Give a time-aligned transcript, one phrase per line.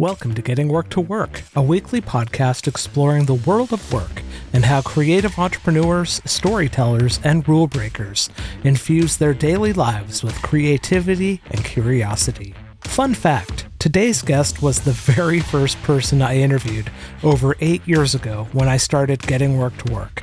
[0.00, 4.64] Welcome to Getting Work to Work, a weekly podcast exploring the world of work and
[4.64, 8.30] how creative entrepreneurs, storytellers, and rule breakers
[8.64, 12.54] infuse their daily lives with creativity and curiosity.
[12.80, 16.90] Fun fact today's guest was the very first person I interviewed
[17.22, 20.22] over eight years ago when I started Getting Work to Work.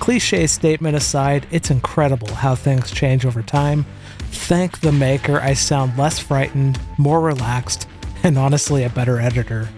[0.00, 3.86] Cliche statement aside, it's incredible how things change over time.
[4.32, 7.86] Thank the maker, I sound less frightened, more relaxed,
[8.24, 9.68] and honestly a better editor.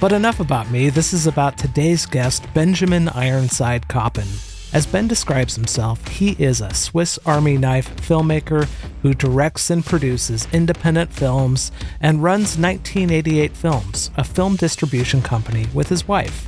[0.00, 4.26] But enough about me, this is about today's guest, Benjamin Ironside Koppin.
[4.74, 8.68] As Ben describes himself, he is a Swiss Army knife filmmaker
[9.00, 15.88] who directs and produces independent films and runs 1988 Films, a film distribution company, with
[15.88, 16.46] his wife.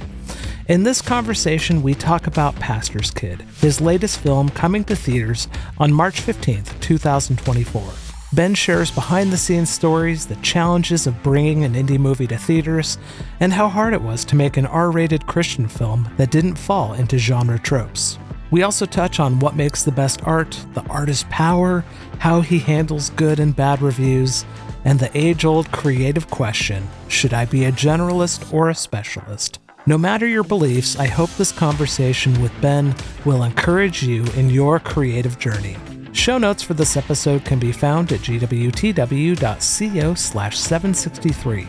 [0.69, 5.95] In this conversation, we talk about Pastor's Kid, his latest film coming to theaters on
[5.95, 8.08] March 15th, 2024.
[8.35, 12.99] Ben shares behind the scenes stories, the challenges of bringing an indie movie to theaters,
[13.41, 16.93] and how hard it was to make an R rated Christian film that didn't fall
[16.93, 18.19] into genre tropes.
[18.51, 21.85] We also touch on what makes the best art, the artist's power,
[22.19, 24.45] how he handles good and bad reviews,
[24.85, 29.59] and the age old creative question should I be a generalist or a specialist?
[29.87, 32.95] No matter your beliefs, I hope this conversation with Ben
[33.25, 35.79] will encourage you in your creative journey.
[36.19, 41.63] Show notes for this episode can be found at gwtw.co slash 763.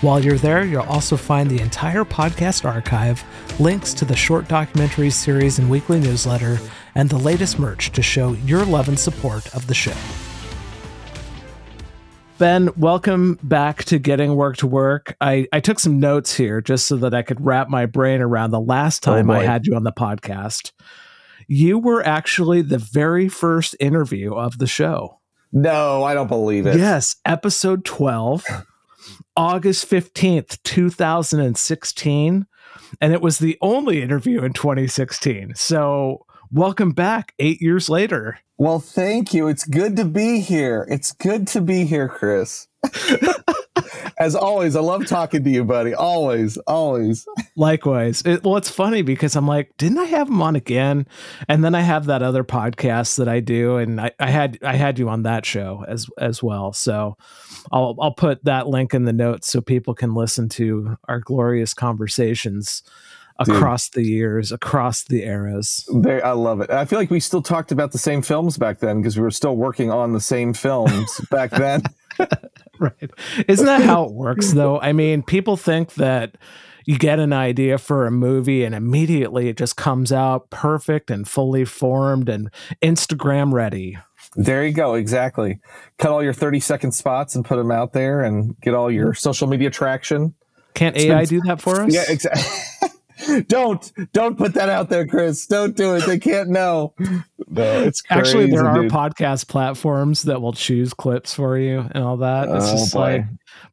[0.00, 3.22] While you're there, you'll also find the entire podcast archive,
[3.60, 6.58] links to the short documentary series and weekly newsletter,
[6.94, 9.94] and the latest merch to show your love and support of the show.
[12.38, 15.16] Ben, welcome back to Getting Work to Work.
[15.20, 18.52] I, I took some notes here just so that I could wrap my brain around
[18.52, 20.72] the last oh, time oh I had you on the podcast.
[21.46, 25.20] You were actually the very first interview of the show.
[25.52, 26.78] No, I don't believe it.
[26.78, 28.44] Yes, episode 12,
[29.36, 32.46] August 15th, 2016.
[33.00, 35.54] And it was the only interview in 2016.
[35.54, 38.38] So, welcome back eight years later.
[38.56, 39.48] Well, thank you.
[39.48, 40.86] It's good to be here.
[40.88, 42.68] It's good to be here, Chris.
[44.18, 45.94] As always, I love talking to you, buddy.
[45.94, 47.26] Always, always.
[47.56, 48.22] Likewise.
[48.24, 51.06] It, well, it's funny because I'm like, didn't I have him on again?
[51.48, 54.76] And then I have that other podcast that I do, and I, I had I
[54.76, 56.72] had you on that show as as well.
[56.72, 57.16] So
[57.70, 61.74] I'll I'll put that link in the notes so people can listen to our glorious
[61.74, 62.82] conversations
[63.38, 64.04] across Dude.
[64.04, 65.88] the years, across the eras.
[65.92, 66.70] They, I love it.
[66.70, 69.30] I feel like we still talked about the same films back then because we were
[69.30, 71.82] still working on the same films back then.
[73.00, 73.10] right.
[73.48, 74.80] Isn't that how it works though?
[74.80, 76.36] I mean, people think that
[76.84, 81.28] you get an idea for a movie and immediately it just comes out perfect and
[81.28, 82.50] fully formed and
[82.82, 83.98] Instagram ready.
[84.34, 84.94] There you go.
[84.94, 85.60] Exactly.
[85.98, 89.14] Cut all your 30 second spots and put them out there and get all your
[89.14, 90.34] social media traction.
[90.74, 91.92] Can't AI do that for us?
[91.92, 92.42] Yeah, exactly.
[93.48, 95.46] don't don't put that out there, Chris.
[95.46, 96.06] Don't do it.
[96.06, 96.94] They can't know.
[97.48, 102.02] No, it's crazy, actually there are podcast platforms that will choose clips for you and
[102.02, 102.48] all that.
[102.48, 103.00] It's oh, just boy.
[103.00, 103.24] like,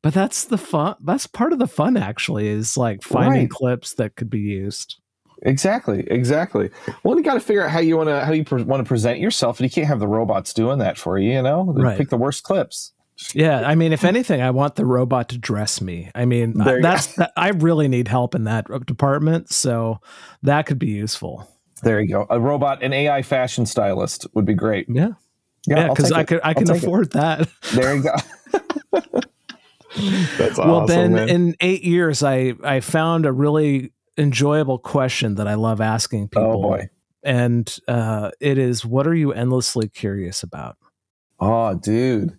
[0.02, 0.96] but that's the fun.
[1.02, 1.98] That's part of the fun.
[1.98, 3.50] Actually, is like finding right.
[3.50, 4.98] clips that could be used.
[5.44, 6.70] Exactly, exactly.
[7.04, 8.88] Well, you got to figure out how you want to how you pre- want to
[8.88, 11.32] present yourself, and you can't have the robots doing that for you.
[11.32, 11.98] You know, right.
[11.98, 12.94] pick the worst clips.
[13.34, 16.10] Yeah, I mean, if anything, I want the robot to dress me.
[16.16, 20.00] I mean, that's that, I really need help in that department, so
[20.44, 21.48] that could be useful.
[21.84, 22.28] There you go.
[22.30, 24.88] A robot, an AI fashion stylist would be great.
[24.90, 25.10] Yeah,
[25.68, 27.12] yeah, because yeah, I could I can afford it.
[27.14, 27.50] that.
[27.74, 28.16] There you go.
[30.38, 31.30] that's awesome, well, Ben, man.
[31.30, 36.28] in eight years, I I found a really enjoyable question that I love asking oh,
[36.28, 36.52] people.
[36.52, 36.90] Oh boy.
[37.22, 40.78] And uh, it is, what are you endlessly curious about?
[41.40, 42.39] Oh, dude.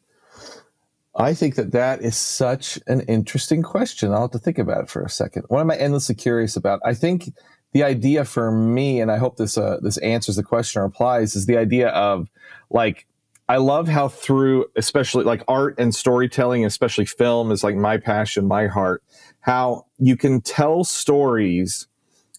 [1.14, 4.12] I think that that is such an interesting question.
[4.12, 5.44] I'll have to think about it for a second.
[5.48, 6.80] What am I endlessly curious about?
[6.84, 7.32] I think
[7.72, 11.34] the idea for me, and I hope this uh, this answers the question or applies,
[11.34, 12.28] is the idea of
[12.70, 13.06] like
[13.48, 18.46] I love how through especially like art and storytelling, especially film, is like my passion,
[18.46, 19.02] my heart.
[19.40, 21.88] How you can tell stories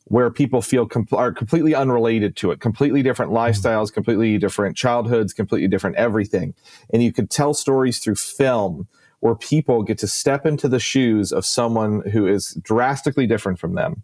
[0.05, 3.51] where people feel are completely unrelated to it, completely different mm-hmm.
[3.51, 6.53] lifestyles, completely different childhoods, completely different everything.
[6.91, 8.87] And you could tell stories through film
[9.19, 13.75] where people get to step into the shoes of someone who is drastically different from
[13.75, 14.03] them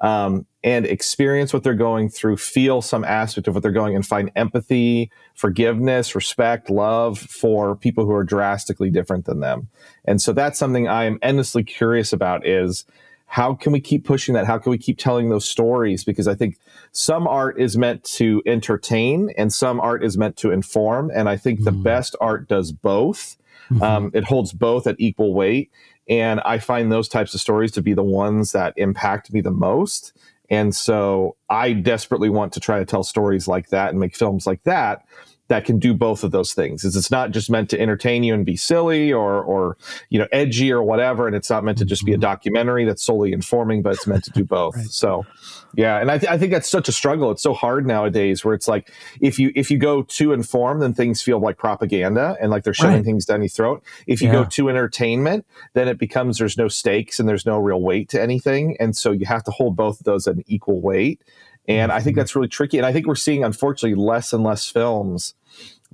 [0.00, 4.06] um, and experience what they're going through, feel some aspect of what they're going, and
[4.06, 9.68] find empathy, forgiveness, respect, love for people who are drastically different than them.
[10.04, 12.86] And so that's something I am endlessly curious about is
[13.34, 14.46] how can we keep pushing that?
[14.46, 16.04] How can we keep telling those stories?
[16.04, 16.56] Because I think
[16.92, 21.10] some art is meant to entertain and some art is meant to inform.
[21.12, 21.64] And I think mm.
[21.64, 23.36] the best art does both.
[23.70, 23.82] Mm-hmm.
[23.82, 25.72] Um, it holds both at equal weight.
[26.08, 29.50] And I find those types of stories to be the ones that impact me the
[29.50, 30.12] most.
[30.48, 34.46] And so I desperately want to try to tell stories like that and make films
[34.46, 35.04] like that
[35.48, 36.84] that can do both of those things.
[36.84, 39.76] Is it's not just meant to entertain you and be silly or or
[40.08, 42.22] you know edgy or whatever, and it's not meant to just be a mm-hmm.
[42.22, 44.76] documentary that's solely informing, but it's meant to do both.
[44.76, 44.86] right.
[44.86, 45.26] So,
[45.74, 47.30] yeah, and I, th- I think that's such a struggle.
[47.30, 50.94] It's so hard nowadays, where it's like if you if you go too informed, then
[50.94, 53.04] things feel like propaganda and like they're shoving right.
[53.04, 53.82] things down your throat.
[54.06, 54.34] If you yeah.
[54.34, 58.22] go to entertainment, then it becomes there's no stakes and there's no real weight to
[58.22, 61.20] anything, and so you have to hold both of those at an equal weight.
[61.66, 62.20] And I think mm-hmm.
[62.20, 62.78] that's really tricky.
[62.78, 65.34] And I think we're seeing, unfortunately, less and less films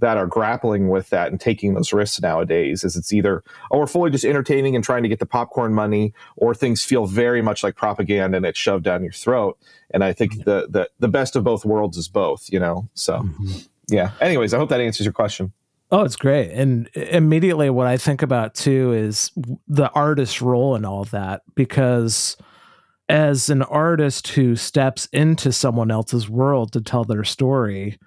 [0.00, 3.86] that are grappling with that and taking those risks nowadays is it's either oh we're
[3.86, 7.62] fully just entertaining and trying to get the popcorn money or things feel very much
[7.62, 9.58] like propaganda and it's shoved down your throat
[9.90, 13.18] and i think the the, the best of both worlds is both you know so
[13.18, 13.58] mm-hmm.
[13.88, 15.52] yeah anyways i hope that answers your question
[15.92, 16.52] Oh, it's great.
[16.52, 19.32] And immediately what I think about too is
[19.66, 22.36] the artist's role in all that because
[23.10, 27.98] as an artist who steps into someone else's world to tell their story,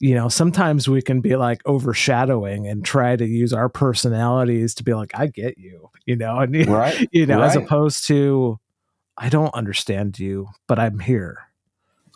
[0.00, 4.84] you know, sometimes we can be like overshadowing and try to use our personalities to
[4.84, 7.08] be like, I get you, you know, and right.
[7.10, 7.46] you know, right.
[7.46, 8.60] as opposed to
[9.16, 11.38] I don't understand you, but I'm here.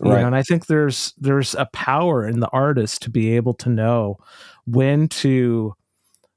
[0.02, 0.20] You right.
[0.20, 3.70] know, and I think there's there's a power in the artist to be able to
[3.70, 4.19] know
[4.66, 5.72] when to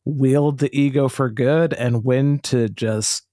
[0.06, 3.28] wield the ego for good and when to just,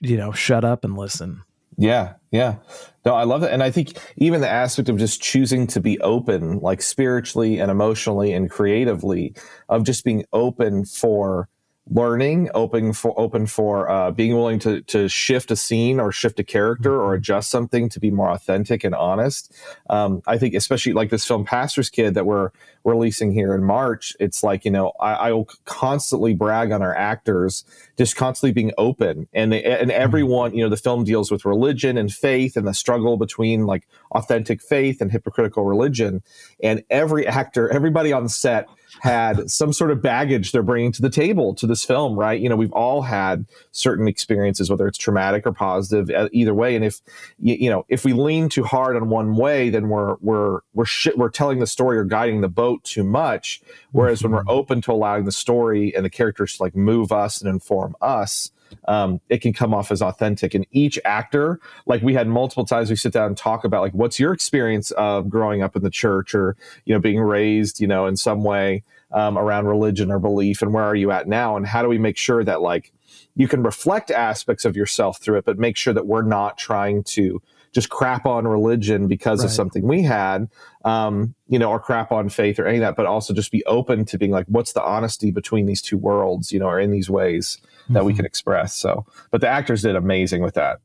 [0.00, 1.42] you know, shut up and listen.
[1.76, 2.56] Yeah, yeah.
[3.04, 3.52] No, I love that.
[3.52, 7.70] And I think even the aspect of just choosing to be open, like spiritually and
[7.70, 9.34] emotionally and creatively,
[9.68, 11.48] of just being open for
[11.88, 16.40] learning, open for open for uh, being willing to to shift a scene or shift
[16.40, 17.18] a character or mm-hmm.
[17.18, 19.54] adjust something to be more authentic and honest.
[19.88, 22.50] Um, I think especially like this film Pastor's Kid that we're
[22.86, 26.94] releasing here in March, it's like you know I, I will constantly brag on our
[26.94, 27.64] actors
[27.98, 30.02] just constantly being open and they, and mm-hmm.
[30.02, 33.88] everyone you know the film deals with religion and faith and the struggle between like
[34.12, 36.22] authentic faith and hypocritical religion
[36.62, 38.68] and every actor everybody on set
[39.00, 42.40] had some sort of baggage they're bringing to the table to this film, right?
[42.40, 46.76] You know, we've all had certain experiences, whether it's traumatic or positive, either way.
[46.76, 47.00] And if
[47.38, 51.08] you, know, if we lean too hard on one way, then we're we're we're sh-
[51.16, 53.60] we're telling the story or guiding the boat too much.
[53.92, 54.50] Whereas when we're mm-hmm.
[54.50, 58.50] open to allowing the story and the characters to like move us and inform us,
[58.88, 60.54] um, it can come off as authentic.
[60.54, 63.94] And each actor, like we had multiple times, we sit down and talk about like,
[63.94, 67.86] what's your experience of growing up in the church or you know being raised, you
[67.86, 68.82] know, in some way
[69.12, 71.98] um, around religion or belief, and where are you at now, and how do we
[71.98, 72.92] make sure that like
[73.34, 77.02] you can reflect aspects of yourself through it, but make sure that we're not trying
[77.04, 77.40] to
[77.76, 79.44] just crap on religion because right.
[79.44, 80.48] of something we had,
[80.86, 83.62] um, you know, or crap on faith or any of that, but also just be
[83.66, 86.90] open to being like, what's the honesty between these two worlds, you know, or in
[86.90, 87.58] these ways
[87.90, 88.06] that mm-hmm.
[88.06, 88.74] we can express.
[88.74, 90.80] So, but the actors did amazing with that.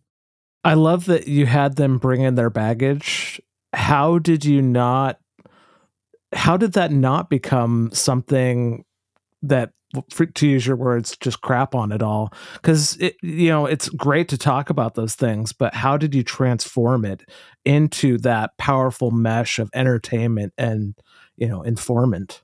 [0.65, 3.41] I love that you had them bring in their baggage.
[3.71, 5.17] How did you not?
[6.33, 8.83] How did that not become something
[9.43, 9.71] that
[10.35, 12.33] to use your words just crap on it all.
[12.53, 16.23] Because it you know it's great to talk about those things but how did you
[16.23, 17.23] transform it
[17.65, 20.95] into that powerful mesh of entertainment and
[21.37, 22.41] you know informant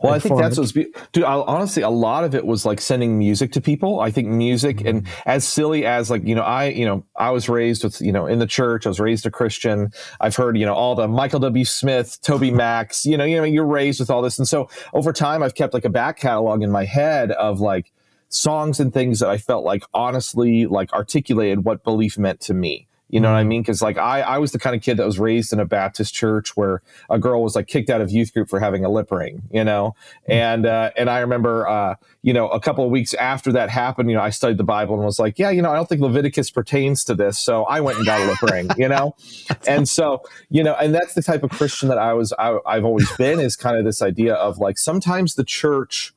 [0.00, 1.24] well, I think that's what's, be- dude.
[1.24, 4.00] I, honestly, a lot of it was like sending music to people.
[4.00, 4.88] I think music, mm-hmm.
[4.88, 8.12] and as silly as like you know, I you know, I was raised with you
[8.12, 8.86] know in the church.
[8.86, 9.90] I was raised a Christian.
[10.20, 11.64] I've heard you know all the Michael W.
[11.64, 13.04] Smith, TobyMac.
[13.04, 15.74] You know, you know, you're raised with all this, and so over time, I've kept
[15.74, 17.92] like a back catalog in my head of like
[18.28, 22.88] songs and things that I felt like honestly like articulated what belief meant to me.
[23.12, 23.48] You know what I mm-hmm.
[23.48, 23.62] mean?
[23.62, 26.14] Because like I, I was the kind of kid that was raised in a Baptist
[26.14, 29.12] church where a girl was like kicked out of youth group for having a lip
[29.12, 29.42] ring.
[29.50, 30.32] You know, mm-hmm.
[30.32, 34.10] and uh, and I remember, uh, you know, a couple of weeks after that happened,
[34.10, 36.00] you know, I studied the Bible and was like, yeah, you know, I don't think
[36.00, 38.70] Leviticus pertains to this, so I went and got a lip ring.
[38.78, 39.14] You know,
[39.68, 42.32] and so you know, and that's the type of Christian that I was.
[42.38, 46.14] I, I've always been is kind of this idea of like sometimes the church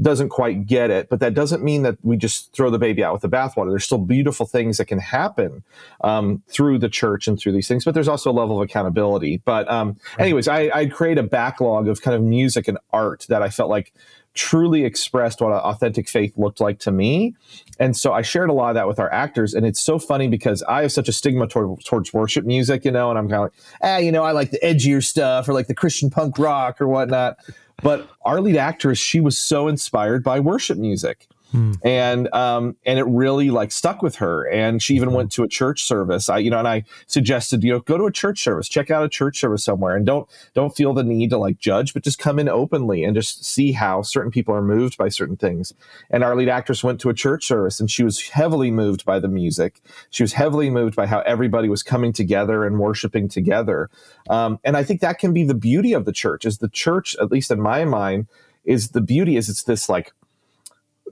[0.00, 3.12] doesn't quite get it, but that doesn't mean that we just throw the baby out
[3.12, 3.70] with the bathwater.
[3.70, 5.62] There's still beautiful things that can happen
[6.02, 9.42] um, through the church and through these things, but there's also a level of accountability.
[9.44, 13.42] But, um, anyways, I, I'd create a backlog of kind of music and art that
[13.42, 13.92] I felt like
[14.34, 17.34] truly expressed what authentic faith looked like to me.
[17.78, 19.52] And so I shared a lot of that with our actors.
[19.52, 22.90] And it's so funny because I have such a stigma toward, towards worship music, you
[22.90, 25.52] know, and I'm kind of like, ah, you know, I like the edgier stuff or
[25.52, 27.36] like the Christian punk rock or whatnot.
[27.82, 31.28] But our lead actress, she was so inspired by worship music.
[31.52, 31.72] Hmm.
[31.84, 34.50] And um, and it really like stuck with her.
[34.50, 35.16] And she even mm-hmm.
[35.16, 36.28] went to a church service.
[36.28, 39.04] I you know, and I suggested you know go to a church service, check out
[39.04, 42.18] a church service somewhere, and don't don't feel the need to like judge, but just
[42.18, 45.74] come in openly and just see how certain people are moved by certain things.
[46.10, 49.20] And our lead actress went to a church service, and she was heavily moved by
[49.20, 49.80] the music.
[50.10, 53.90] She was heavily moved by how everybody was coming together and worshiping together.
[54.30, 56.46] Um, and I think that can be the beauty of the church.
[56.46, 58.26] Is the church, at least in my mind,
[58.64, 60.12] is the beauty is it's this like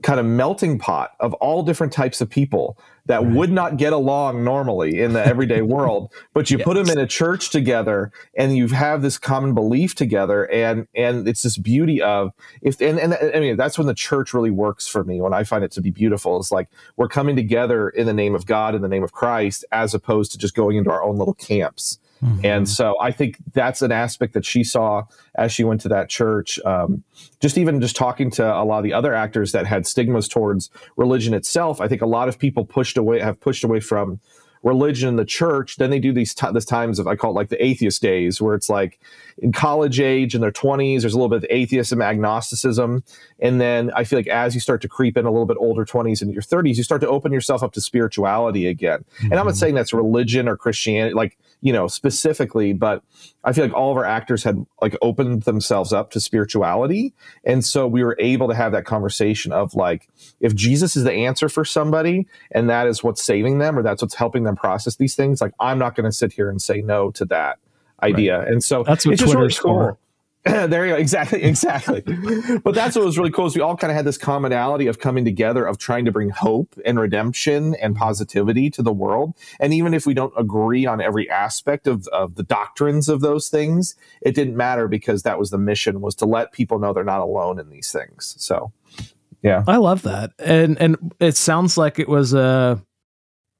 [0.03, 3.33] kind of melting pot of all different types of people that right.
[3.33, 6.65] would not get along normally in the everyday world but you yes.
[6.65, 11.27] put them in a church together and you have this common belief together and and
[11.27, 12.31] it's this beauty of
[12.61, 15.43] if and, and i mean that's when the church really works for me when i
[15.43, 18.75] find it to be beautiful it's like we're coming together in the name of god
[18.75, 21.99] in the name of christ as opposed to just going into our own little camps
[22.23, 22.45] Mm-hmm.
[22.45, 25.03] And so I think that's an aspect that she saw
[25.35, 26.59] as she went to that church.
[26.65, 27.03] Um,
[27.39, 30.69] just even just talking to a lot of the other actors that had stigmas towards
[30.97, 34.19] religion itself, I think a lot of people pushed away have pushed away from
[34.63, 35.77] religion in the church.
[35.77, 38.39] Then they do these t- this times of I call it like the atheist days,
[38.39, 38.99] where it's like
[39.39, 43.03] in college age in their twenties, there's a little bit of atheism, agnosticism,
[43.39, 45.83] and then I feel like as you start to creep in a little bit older
[45.83, 48.99] twenties and your thirties, you start to open yourself up to spirituality again.
[48.99, 49.31] Mm-hmm.
[49.31, 49.59] And I'm not mm-hmm.
[49.59, 53.03] saying that's religion or Christianity, like you know, specifically, but
[53.43, 57.13] I feel like all of our actors had like opened themselves up to spirituality.
[57.43, 61.13] And so we were able to have that conversation of like, if Jesus is the
[61.13, 64.95] answer for somebody and that is what's saving them or that's what's helping them process
[64.95, 67.59] these things, like I'm not going to sit here and say no to that
[68.01, 68.39] idea.
[68.39, 68.47] Right.
[68.47, 69.73] And so that's what Twitter's really cool.
[69.73, 69.97] for.
[70.45, 70.97] there you go.
[70.97, 71.43] Exactly.
[71.51, 72.01] Exactly.
[72.63, 74.99] but that's what was really cool is we all kind of had this commonality of
[74.99, 79.35] coming together of trying to bring hope and redemption and positivity to the world.
[79.59, 83.49] And even if we don't agree on every aspect of, of the doctrines of those
[83.49, 87.03] things, it didn't matter because that was the mission was to let people know they're
[87.03, 88.35] not alone in these things.
[88.39, 88.71] So
[89.41, 89.63] yeah.
[89.67, 90.31] I love that.
[90.39, 92.81] And and it sounds like it was a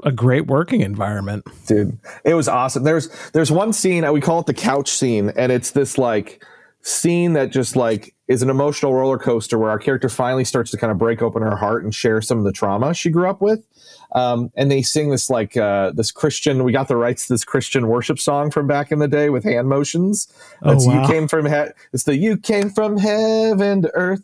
[0.04, 1.46] a great working environment.
[1.68, 2.84] Dude, it was awesome.
[2.84, 6.44] There's there's one scene, we call it the couch scene, and it's this like
[6.84, 10.78] scene that just like is an emotional roller coaster where our character finally starts to
[10.78, 13.42] kind of break open her heart and share some of the trauma she grew up
[13.42, 13.66] with.
[14.14, 16.64] Um, and they sing this like uh, this Christian.
[16.64, 19.44] We got the rights to this Christian worship song from back in the day with
[19.44, 20.28] hand motions.
[20.62, 21.02] That's oh, wow.
[21.02, 24.24] you came from he- it's the you came from heaven to earth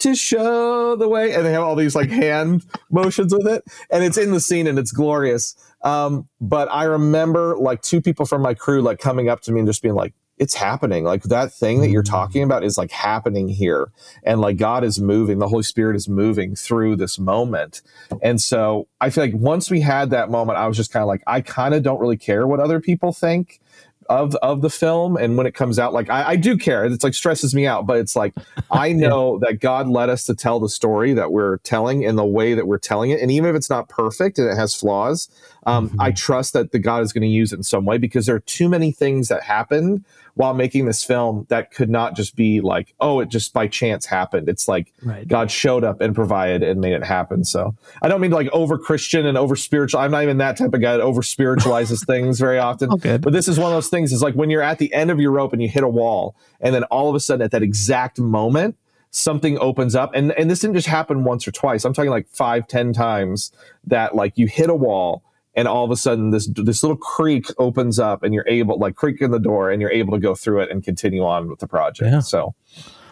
[0.00, 4.02] to show the way, and they have all these like hand motions with it, and
[4.02, 5.54] it's in the scene and it's glorious.
[5.82, 9.60] Um, but I remember like two people from my crew like coming up to me
[9.60, 11.04] and just being like, it's happening.
[11.04, 12.10] Like that thing that you're mm.
[12.10, 13.92] talking about is like happening here.
[14.24, 17.82] And like God is moving, the Holy Spirit is moving through this moment.
[18.22, 21.08] And so I feel like once we had that moment, I was just kind of
[21.08, 23.60] like, I kind of don't really care what other people think
[24.08, 27.04] of of the film and when it comes out like I, I, do care it's
[27.04, 28.34] like stresses me out but it's like
[28.72, 29.46] i know yeah.
[29.46, 32.66] that god led us to tell the story that we're telling in the way that
[32.66, 35.28] we're telling it and even if it's not perfect and it has flaws
[35.66, 36.00] um, mm-hmm.
[36.00, 38.34] i trust that the god is going to use it in some way because there
[38.34, 42.60] are too many things that happened while making this film that could not just be
[42.60, 44.48] like, oh, it just by chance happened.
[44.48, 45.28] It's like right.
[45.28, 47.44] God showed up and provided and made it happen.
[47.44, 50.00] So I don't mean like over Christian and over spiritual.
[50.00, 52.90] I'm not even that type of guy that over spiritualizes things very often.
[52.92, 53.18] Okay.
[53.18, 55.20] But this is one of those things is like when you're at the end of
[55.20, 57.62] your rope and you hit a wall, and then all of a sudden at that
[57.62, 58.76] exact moment,
[59.12, 62.28] something opens up and and this didn't just happen once or twice i'm talking like
[62.28, 63.50] five ten times
[63.84, 65.24] that like you hit a wall
[65.54, 68.94] and all of a sudden this this little creek opens up and you're able like
[68.94, 71.58] creak in the door and you're able to go through it and continue on with
[71.58, 72.20] the project yeah.
[72.20, 72.54] so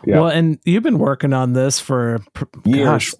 [0.06, 0.20] yeah.
[0.20, 2.20] Well, and you've been working on this for
[2.64, 3.14] years, gosh,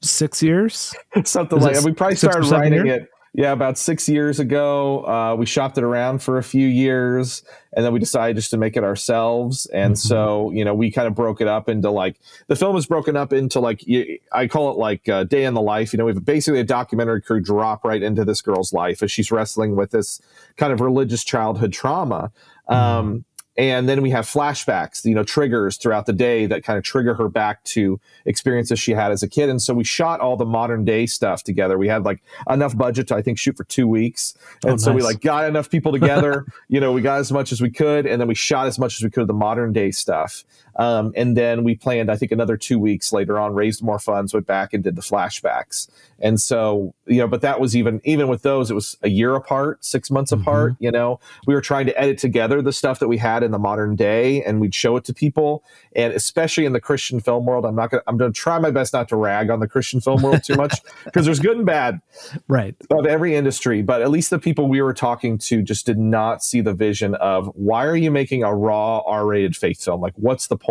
[0.00, 1.84] six years, something Is like that.
[1.84, 3.02] We probably started writing years?
[3.02, 7.44] it yeah, about six years ago, uh, we shopped it around for a few years,
[7.72, 9.66] and then we decided just to make it ourselves.
[9.66, 10.08] And mm-hmm.
[10.08, 12.18] so, you know, we kind of broke it up into like
[12.48, 13.84] the film is broken up into like
[14.32, 15.92] I call it like uh, day in the life.
[15.92, 19.12] You know, we have basically a documentary crew drop right into this girl's life as
[19.12, 20.20] she's wrestling with this
[20.56, 22.32] kind of religious childhood trauma.
[22.68, 22.74] Mm-hmm.
[22.74, 23.24] Um,
[23.56, 27.14] and then we have flashbacks you know triggers throughout the day that kind of trigger
[27.14, 29.48] her back to experiences she had as a kid.
[29.48, 31.76] And so we shot all the modern day stuff together.
[31.78, 34.34] We had like enough budget to i think shoot for two weeks.
[34.64, 36.46] Oh, and oh, so we like got enough people together.
[36.68, 38.96] You know we got as much as we could and then we shot as much
[38.96, 40.44] as we could of the modern day stuff
[40.80, 44.32] um, and then we planned, I think, another two weeks later on, raised more funds,
[44.32, 45.88] went back and did the flashbacks.
[46.18, 49.34] And so, you know, but that was even even with those, it was a year
[49.34, 50.40] apart, six months mm-hmm.
[50.40, 50.76] apart.
[50.78, 53.58] You know, we were trying to edit together the stuff that we had in the
[53.58, 55.64] modern day, and we'd show it to people.
[55.94, 58.94] And especially in the Christian film world, I'm not gonna I'm gonna try my best
[58.94, 62.00] not to rag on the Christian film world too much because there's good and bad,
[62.48, 63.82] right, of every industry.
[63.82, 67.14] But at least the people we were talking to just did not see the vision
[67.16, 70.00] of why are you making a raw R-rated faith film?
[70.00, 70.69] Like, what's the point?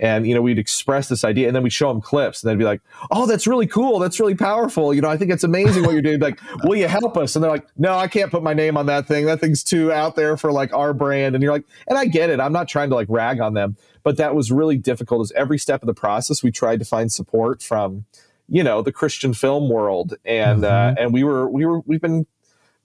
[0.00, 2.58] And you know we'd express this idea and then we'd show them clips and they'd
[2.58, 2.80] be like
[3.10, 3.98] oh that's really cool.
[3.98, 4.94] That's really powerful.
[4.94, 6.20] You know i think it's amazing what you're doing.
[6.20, 7.36] Like will you help us?
[7.36, 9.26] And they're like no i can't put my name on that thing.
[9.26, 11.34] That thing's too out there for like our brand.
[11.34, 12.40] And you're like and i get it.
[12.40, 15.58] I'm not trying to like rag on them but that was really difficult as every
[15.58, 18.06] step of the process we tried to find support from
[18.48, 20.14] you know the christian film world.
[20.24, 20.98] And mm-hmm.
[20.98, 22.26] uh, and we were we were we've been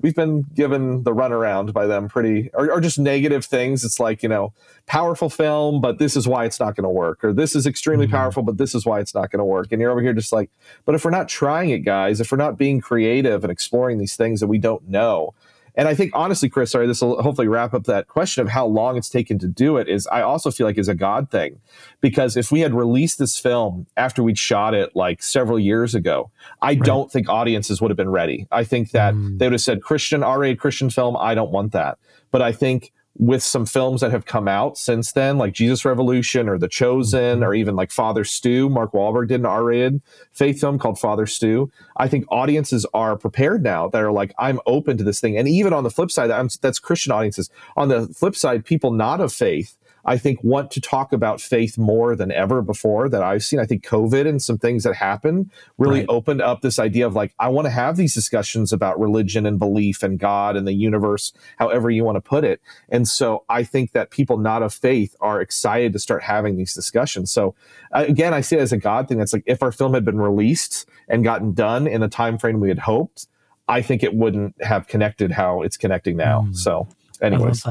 [0.04, 4.22] we've been given the runaround by them pretty or, or, just negative things it's like
[4.22, 4.54] you know
[4.86, 8.06] powerful film but this is why it's not going to work or this is extremely
[8.06, 8.16] mm-hmm.
[8.16, 10.34] powerful but this is why it's not going to work and you're over here just
[10.34, 10.52] like
[10.86, 14.16] but if we're not trying it guys if we're not being creative and exploring these
[14.16, 15.34] things that we don't know
[15.76, 18.66] and I think honestly, Chris, sorry, this will hopefully wrap up that question of how
[18.66, 19.90] long it's taken to do it.
[19.90, 21.60] Is I also feel like is a God thing
[22.02, 26.32] because if we had released this film after we'd shot it like several years ago,
[26.62, 26.80] I right.
[26.80, 28.48] don't think audiences would have been ready.
[28.52, 29.38] I think that mm.
[29.40, 31.18] they would have said Christian R-rated Christian film.
[31.18, 31.98] I don't want that.
[32.32, 36.50] But I think with some films that have come out since then, like Jesus Revolution
[36.50, 37.44] or The Chosen, mm-hmm.
[37.44, 38.70] or even like Father Stu.
[38.70, 40.02] Mark Wahlberg did an R-rated
[40.32, 41.72] faith film called Father Stu.
[41.98, 45.38] I think audiences are prepared now that are like, I'm open to this thing.
[45.38, 47.50] And even on the flip side, that's Christian audiences.
[47.78, 51.78] On the flip side, people not of faith I think, want to talk about faith
[51.78, 53.60] more than ever before that I've seen.
[53.60, 56.10] I think COVID and some things that happened really right.
[56.10, 59.58] opened up this idea of like, I want to have these discussions about religion and
[59.58, 62.62] belief and God and the universe, however you want to put it.
[62.90, 66.74] And so I think that people not of faith are excited to start having these
[66.74, 67.32] discussions.
[67.32, 67.56] So
[67.94, 69.18] uh, again, I see it as a God thing.
[69.18, 72.60] That's like if our film had been released and gotten done in the time frame
[72.60, 73.28] we had hoped,
[73.68, 76.42] I think it wouldn't have connected how it's connecting now.
[76.42, 76.56] Mm.
[76.56, 76.88] So,
[77.22, 77.66] anyways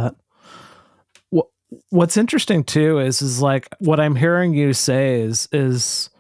[1.91, 6.11] what's interesting too is is like what I'm hearing you say is is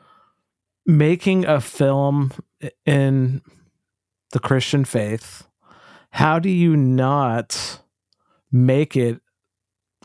[0.86, 2.32] making a film
[2.86, 3.42] in
[4.32, 5.46] the Christian faith.
[6.10, 7.80] How do you not
[8.50, 9.20] make it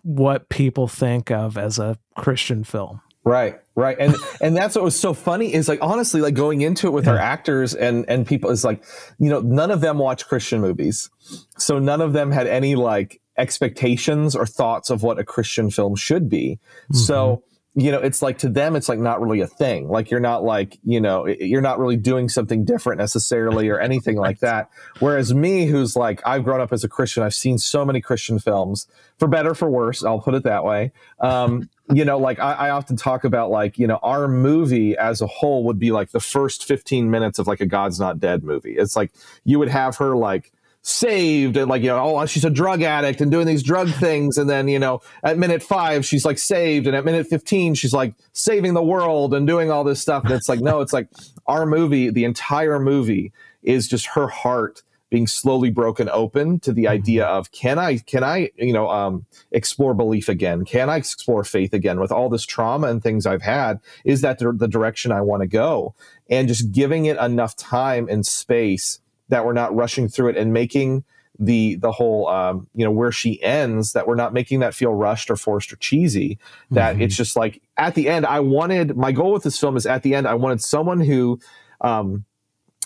[0.03, 3.01] what people think of as a Christian film?
[3.23, 6.87] Right, right, and and that's what was so funny is like honestly, like going into
[6.87, 7.11] it with yeah.
[7.11, 8.83] our actors and and people is like,
[9.19, 11.09] you know, none of them watch Christian movies,
[11.57, 15.95] so none of them had any like expectations or thoughts of what a Christian film
[15.95, 16.59] should be.
[16.91, 16.97] Mm-hmm.
[16.97, 17.43] So,
[17.75, 19.87] you know, it's like to them, it's like not really a thing.
[19.87, 24.17] Like you're not like, you know, you're not really doing something different necessarily or anything
[24.17, 24.71] like that.
[24.99, 28.39] Whereas me, who's like, I've grown up as a Christian, I've seen so many Christian
[28.39, 28.87] films,
[29.19, 30.91] for better, for worse, I'll put it that way.
[31.19, 35.21] Um, you know, like I, I, often talk about like, you know, our movie as
[35.21, 38.43] a whole would be like the first 15 minutes of like a God's Not Dead
[38.43, 38.75] movie.
[38.75, 39.11] It's like
[39.45, 40.51] you would have her like,
[40.87, 44.37] saved and like you know oh she's a drug addict and doing these drug things.
[44.37, 46.87] And then you know at minute five she's like saved.
[46.87, 50.23] And at minute 15 she's like saving the world and doing all this stuff.
[50.23, 51.09] And it's like no it's like
[51.45, 56.83] our movie the entire movie is just her heart being slowly broken open to the
[56.83, 56.93] mm-hmm.
[56.93, 60.63] idea of can i can i you know um, explore belief again?
[60.63, 63.79] Can i explore faith again with all this trauma and things i've had?
[64.05, 65.95] Is that the direction i want to go?
[66.29, 70.53] And just giving it enough time and space that we're not rushing through it and
[70.53, 71.03] making
[71.39, 74.93] the the whole um, you know where she ends that we're not making that feel
[74.93, 76.37] rushed or forced or cheesy
[76.71, 77.03] that mm-hmm.
[77.03, 80.03] it's just like at the end i wanted my goal with this film is at
[80.03, 81.39] the end i wanted someone who
[81.81, 82.25] um,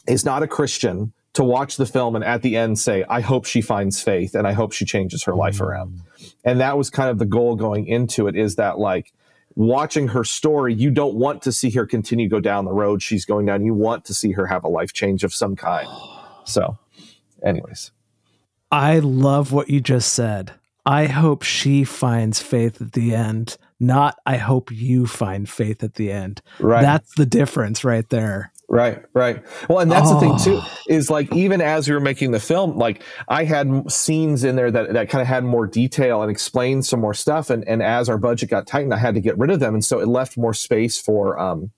[0.08, 3.46] is not a christian to watch the film and at the end say i hope
[3.46, 5.42] she finds faith and i hope she changes her mm-hmm.
[5.42, 6.02] life around
[6.44, 9.14] and that was kind of the goal going into it is that like
[9.56, 13.26] watching her story, you don't want to see her continue go down the road she's
[13.26, 13.66] going down.
[13.66, 15.90] You want to see her have a life change of some kind.
[16.44, 16.78] So,
[17.44, 17.92] anyways.
[18.72, 20.54] I love what you just said.
[20.86, 25.96] I hope she finds faith at the end, not I hope you find faith at
[25.96, 26.42] the end.
[26.60, 26.82] Right.
[26.82, 28.52] That's the difference right there.
[28.68, 29.44] Right, right.
[29.68, 30.14] Well, and that's oh.
[30.14, 30.78] the thing too oh.
[30.88, 34.72] is like even as we were making the film, like I had scenes in there
[34.72, 37.50] that, that kind of had more detail and explained some more stuff.
[37.50, 39.74] And, and as our budget got tightened, I had to get rid of them.
[39.74, 41.72] And so it left more space for, um,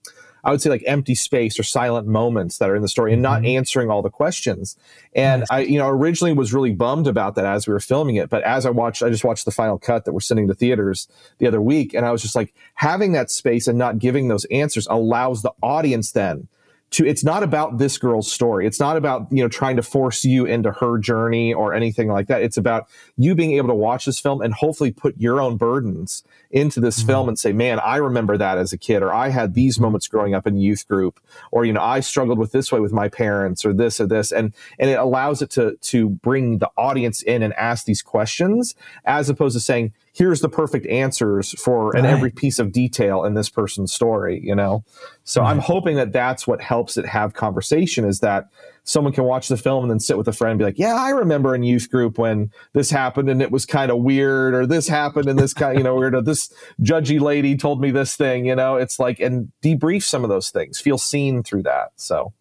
[0.43, 3.21] I would say like empty space or silent moments that are in the story and
[3.21, 3.57] not mm-hmm.
[3.57, 4.77] answering all the questions.
[5.15, 5.45] And.
[5.49, 8.29] I, you know, originally was really bummed about that as we were filming it.
[8.29, 11.07] But as I watched, I just watched the final cut that we're sending to theaters
[11.37, 11.93] the other week.
[11.93, 15.51] And I was just like, having that space and not giving those answers allows the
[15.61, 16.47] audience then
[16.93, 18.65] to it's not about this girl's story.
[18.65, 22.27] It's not about you know trying to force you into her journey or anything like
[22.27, 22.41] that.
[22.41, 26.23] It's about you being able to watch this film and hopefully put your own burdens
[26.51, 27.07] into this mm-hmm.
[27.07, 30.07] film and say man i remember that as a kid or i had these moments
[30.07, 31.19] growing up in youth group
[31.51, 34.31] or you know i struggled with this way with my parents or this or this.
[34.31, 38.75] And and it allows it to to bring the audience in and ask these questions
[39.05, 41.99] as opposed to saying here's the perfect answers for right.
[41.99, 44.83] and every piece of detail in this person's story you know
[45.23, 45.51] so right.
[45.51, 48.49] i'm hoping that that's what helps it have conversation is that
[48.83, 50.95] someone can watch the film and then sit with a friend and be like, yeah,
[50.95, 54.65] I remember in youth group when this happened and it was kind of weird, or
[54.65, 58.15] this happened and this kind, you know, weird, or this judgy lady told me this
[58.15, 61.91] thing, you know, it's like, and debrief some of those things, feel seen through that.
[61.95, 62.33] So,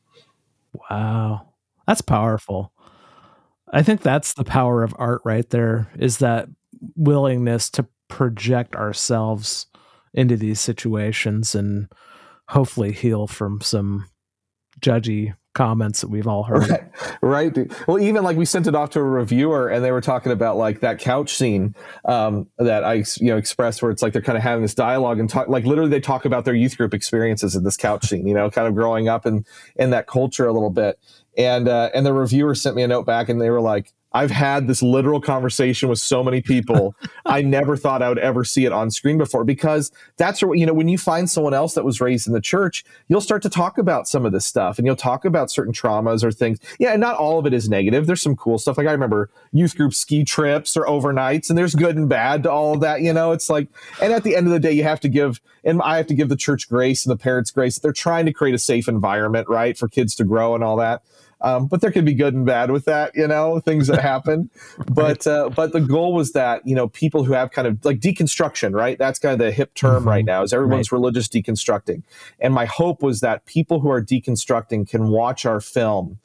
[0.91, 1.47] wow,
[1.87, 2.73] that's powerful.
[3.73, 6.49] I think that's the power of art right there is that
[6.97, 9.67] willingness to project ourselves
[10.15, 11.89] into these situations and
[12.49, 14.07] hopefully heal from some
[14.81, 16.69] judgy comments that we've all heard.
[17.23, 17.55] Right.
[17.55, 17.87] right.
[17.87, 20.57] Well, even like we sent it off to a reviewer and they were talking about
[20.57, 21.75] like that couch scene
[22.07, 25.19] um, that I, you know, expressed where it's like they're kind of having this dialogue
[25.19, 28.27] and talk, like literally they talk about their youth group experiences in this couch scene,
[28.27, 29.45] you know, kind of growing up in,
[29.77, 30.99] in that culture a little bit.
[31.37, 34.31] And, uh, and the reviewer sent me a note back and they were like, I've
[34.31, 36.95] had this literal conversation with so many people.
[37.27, 40.67] I never thought I would ever see it on screen before because that's where, you
[40.67, 43.51] know, when you find someone else that was raised in the church, you'll start to
[43.51, 46.59] talk about some of this stuff and you'll talk about certain traumas or things.
[46.79, 46.93] Yeah.
[46.93, 48.07] And not all of it is negative.
[48.07, 48.79] There's some cool stuff.
[48.79, 52.51] Like I remember youth group ski trips or overnights and there's good and bad to
[52.51, 53.01] all of that.
[53.01, 53.69] You know, it's like,
[54.01, 56.15] and at the end of the day, you have to give, and I have to
[56.15, 57.79] give the church grace and the parents grace.
[57.79, 61.03] They're trying to create a safe environment, right, for kids to grow and all that.
[61.43, 64.49] Um, but there could be good and bad with that, you know, things that happen.
[64.91, 68.01] But uh, but the goal was that you know people who have kind of like
[68.01, 68.97] deconstruction, right?
[68.97, 70.09] That's kind of the hip term mm-hmm.
[70.09, 70.43] right now.
[70.43, 70.97] Is everyone's right.
[70.97, 72.03] religious deconstructing?
[72.41, 76.19] And my hope was that people who are deconstructing can watch our film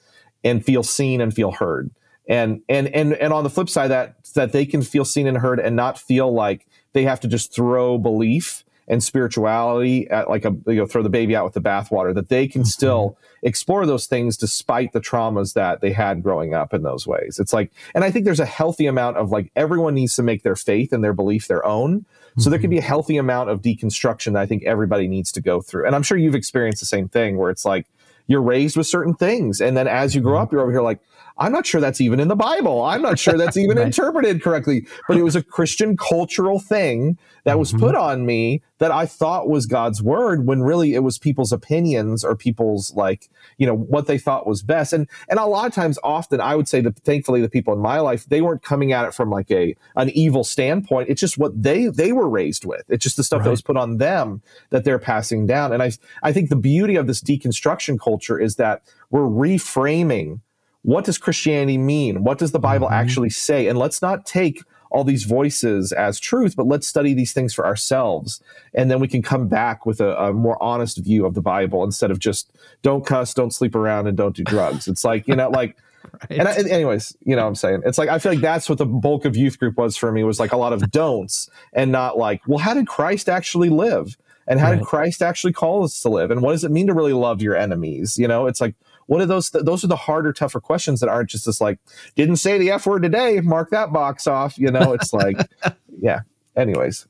[0.43, 1.89] and feel seen and feel heard.
[2.29, 5.37] And and and and on the flip side, that that they can feel seen and
[5.37, 10.45] heard and not feel like they have to just throw belief and spirituality at like
[10.45, 12.67] a you know throw the baby out with the bathwater that they can mm-hmm.
[12.67, 17.37] still explore those things despite the traumas that they had growing up in those ways
[17.39, 20.43] it's like and i think there's a healthy amount of like everyone needs to make
[20.43, 22.05] their faith and their belief their own
[22.37, 22.51] so mm-hmm.
[22.51, 22.87] there can be a mm-hmm.
[22.87, 26.17] healthy amount of deconstruction that i think everybody needs to go through and i'm sure
[26.17, 27.87] you've experienced the same thing where it's like
[28.27, 30.43] you're raised with certain things and then as you grow mm-hmm.
[30.43, 30.99] up you're over here like
[31.39, 32.83] I'm not sure that's even in the Bible.
[32.83, 33.87] I'm not sure that's even right.
[33.87, 34.87] interpreted correctly.
[35.07, 37.85] But it was a Christian cultural thing that was mm-hmm.
[37.85, 42.23] put on me that I thought was God's word when really it was people's opinions
[42.23, 44.93] or people's like, you know, what they thought was best.
[44.93, 47.79] And and a lot of times often I would say that thankfully the people in
[47.79, 51.09] my life, they weren't coming at it from like a an evil standpoint.
[51.09, 52.83] It's just what they they were raised with.
[52.89, 53.45] It's just the stuff right.
[53.45, 55.71] that was put on them that they're passing down.
[55.71, 55.91] And I
[56.23, 60.41] I think the beauty of this deconstruction culture is that we're reframing
[60.83, 62.23] what does Christianity mean?
[62.23, 62.95] What does the Bible mm-hmm.
[62.95, 63.67] actually say?
[63.67, 67.65] And let's not take all these voices as truth, but let's study these things for
[67.65, 68.41] ourselves.
[68.73, 71.83] And then we can come back with a, a more honest view of the Bible
[71.83, 74.87] instead of just don't cuss, don't sleep around, and don't do drugs.
[74.87, 75.77] It's like, you know, like,
[76.29, 76.39] right.
[76.39, 77.81] and I, anyways, you know what I'm saying?
[77.85, 80.23] It's like, I feel like that's what the bulk of youth group was for me
[80.23, 84.17] was like a lot of don'ts and not like, well, how did Christ actually live?
[84.49, 84.79] And how right.
[84.79, 86.31] did Christ actually call us to live?
[86.31, 88.17] And what does it mean to really love your enemies?
[88.17, 88.75] You know, it's like,
[89.07, 89.49] what are those?
[89.49, 91.79] Th- those are the harder, tougher questions that aren't just this like,
[92.15, 94.57] didn't say the F word today, mark that box off.
[94.57, 95.37] You know, it's like,
[95.99, 96.21] yeah.
[96.55, 97.07] Anyways,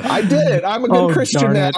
[0.00, 0.64] I did it.
[0.64, 1.70] I'm a good oh, Christian now.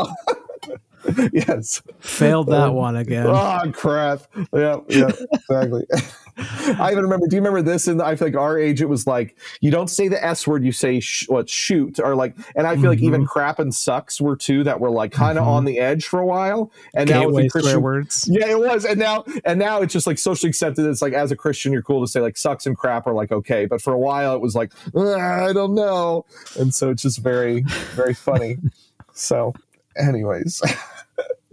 [1.32, 1.82] yes.
[2.00, 3.26] Failed that um, one again.
[3.26, 4.22] Oh crap.
[4.52, 5.86] Yeah, yeah, exactly.
[6.36, 7.26] I even remember.
[7.26, 7.86] Do you remember this?
[7.88, 10.64] And I feel like our age, it was like you don't say the S word,
[10.64, 12.34] you say sh- what shoot or like.
[12.56, 12.88] And I feel mm-hmm.
[12.88, 13.28] like even mm-hmm.
[13.28, 15.52] crap and sucks were two that were like kind of mm-hmm.
[15.52, 16.72] on the edge for a while.
[16.94, 18.84] And Gateway now with the Christian words, yeah, it was.
[18.84, 20.86] And now and now it's just like socially accepted.
[20.86, 23.30] It's like as a Christian, you're cool to say like sucks and crap are like
[23.30, 26.24] okay, but for a while it was like I don't know,
[26.58, 27.62] and so it's just very
[27.94, 28.56] very funny.
[29.12, 29.52] so,
[29.96, 30.62] anyways.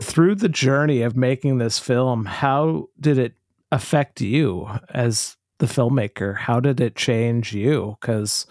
[0.01, 3.33] Through the journey of making this film, how did it
[3.71, 6.35] affect you as the filmmaker?
[6.35, 7.97] How did it change you?
[7.99, 8.45] Because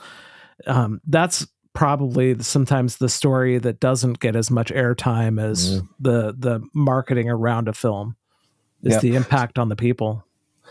[0.67, 5.89] um, that's probably sometimes the story that doesn't get as much airtime as mm.
[6.01, 8.17] the the marketing around a film
[8.83, 9.01] is yeah.
[9.01, 10.25] the impact on the people.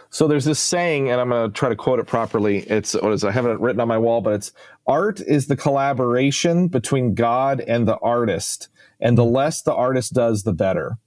[0.09, 2.59] So there's this saying, and I'm going to try to quote it properly.
[2.59, 4.51] It's what is I have it written on my wall, but it's
[4.85, 10.43] art is the collaboration between God and the artist, and the less the artist does,
[10.43, 10.97] the better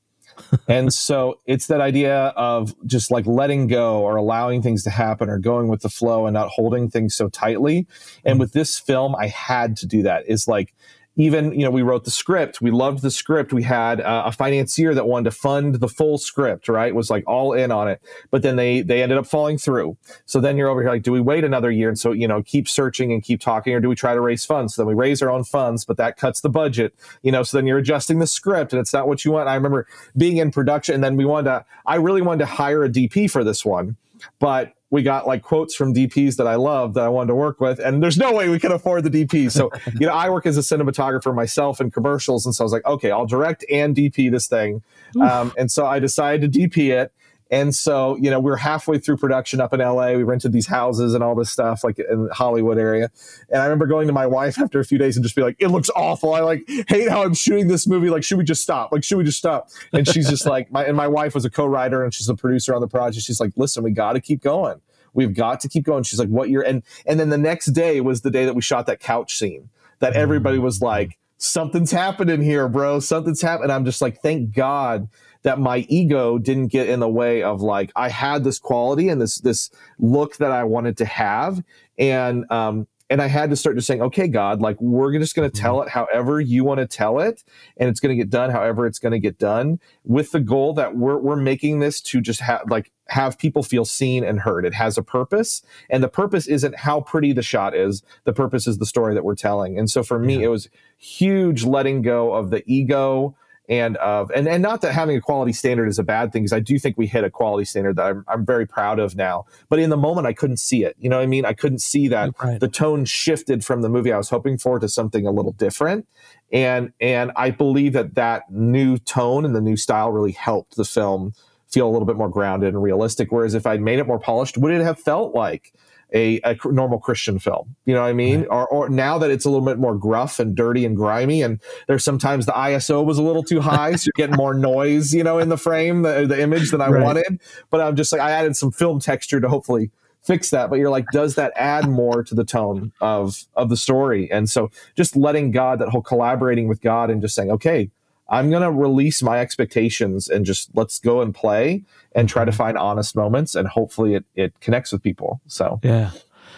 [0.69, 5.29] and so it's that idea of just like letting go or allowing things to happen
[5.29, 7.87] or going with the flow and not holding things so tightly.
[8.25, 8.41] And mm.
[8.41, 10.25] with this film, I had to do that.
[10.27, 10.75] Is like
[11.21, 14.33] even you know we wrote the script we loved the script we had uh, a
[14.33, 18.01] financier that wanted to fund the full script right was like all in on it
[18.31, 19.97] but then they they ended up falling through.
[20.27, 21.89] So then you're over here like do we wait another year?
[21.89, 24.45] And so you know keep searching and keep talking or do we try to raise
[24.45, 24.75] funds?
[24.75, 27.57] So then we raise our own funds but that cuts the budget you know so
[27.57, 29.49] then you're adjusting the script and it's not what you want.
[29.49, 32.85] I remember being in production and then we wanted to i really wanted to hire
[32.85, 33.97] a dp for this one
[34.39, 37.61] but we got like quotes from DPs that I love that I wanted to work
[37.61, 39.51] with, and there's no way we can afford the DP.
[39.51, 42.73] So, you know, I work as a cinematographer myself in commercials, and so I was
[42.73, 44.83] like, okay, I'll direct and DP this thing.
[45.21, 47.13] Um, and so I decided to DP it,
[47.51, 50.13] And so, you know, we are halfway through production up in LA.
[50.13, 53.11] We rented these houses and all this stuff, like in the Hollywood area.
[53.49, 55.57] And I remember going to my wife after a few days and just be like,
[55.59, 56.33] it looks awful.
[56.33, 58.09] I like hate how I'm shooting this movie.
[58.09, 58.93] Like, should we just stop?
[58.93, 59.69] Like, should we just stop?
[59.93, 62.73] And she's just like, my, and my wife was a co-writer and she's a producer
[62.73, 63.25] on the project.
[63.25, 64.81] She's like, listen, we got to keep going.
[65.13, 66.05] We've got to keep going.
[66.05, 68.63] She's like, what you're, and, and then the next day was the day that we
[68.63, 70.63] shot that couch scene that everybody mm.
[70.63, 73.01] was like, something's happening here, bro.
[73.01, 73.71] Something's happening.
[73.71, 75.09] I'm just like, thank God
[75.43, 79.21] that my ego didn't get in the way of like I had this quality and
[79.21, 81.63] this this look that I wanted to have,
[81.99, 85.51] and um, and I had to start just saying, okay, God, like we're just going
[85.51, 85.89] to tell mm-hmm.
[85.89, 87.43] it however you want to tell it,
[87.77, 90.73] and it's going to get done however it's going to get done, with the goal
[90.75, 94.65] that we're we're making this to just have like have people feel seen and heard.
[94.65, 98.03] It has a purpose, and the purpose isn't how pretty the shot is.
[98.25, 99.79] The purpose is the story that we're telling.
[99.79, 100.45] And so for me, yeah.
[100.45, 103.35] it was huge letting go of the ego
[103.71, 106.53] and of and and not that having a quality standard is a bad thing because
[106.53, 109.47] I do think we hit a quality standard that I'm I'm very proud of now.
[109.69, 110.97] But in the moment, I couldn't see it.
[110.99, 111.45] You know what I mean?
[111.45, 112.59] I couldn't see that right.
[112.59, 116.09] the tone shifted from the movie I was hoping for to something a little different.
[116.53, 120.85] And and I believe that that new tone and the new style really helped the
[120.85, 121.33] film
[121.69, 123.31] feel a little bit more grounded and realistic.
[123.31, 125.73] Whereas if I'd made it more polished, would it have felt like
[126.13, 127.77] a, a normal Christian film.
[127.85, 128.41] You know what I mean?
[128.41, 128.49] Right.
[128.51, 131.61] Or, or now that it's a little bit more gruff and dirty and grimy, and
[131.87, 135.25] there's sometimes the ISO was a little too high, so you're getting more noise, you
[135.25, 137.03] know, in the frame, the, the image than I right.
[137.03, 137.41] wanted.
[137.71, 139.91] But I'm just like, I added some film texture to hopefully
[140.23, 143.77] fix that but you're like does that add more to the tone of of the
[143.77, 147.91] story and so just letting god that whole collaborating with god and just saying okay
[148.31, 151.83] I'm going to release my expectations and just let's go and play
[152.15, 152.59] and try to mm-hmm.
[152.59, 155.41] find honest moments and hopefully it, it connects with people.
[155.47, 156.11] So, yeah.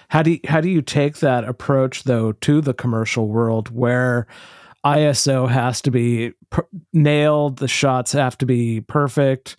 [0.08, 4.26] How do you, how do you take that approach though to the commercial world where
[4.84, 9.56] ISO has to be per- nailed, the shots have to be perfect,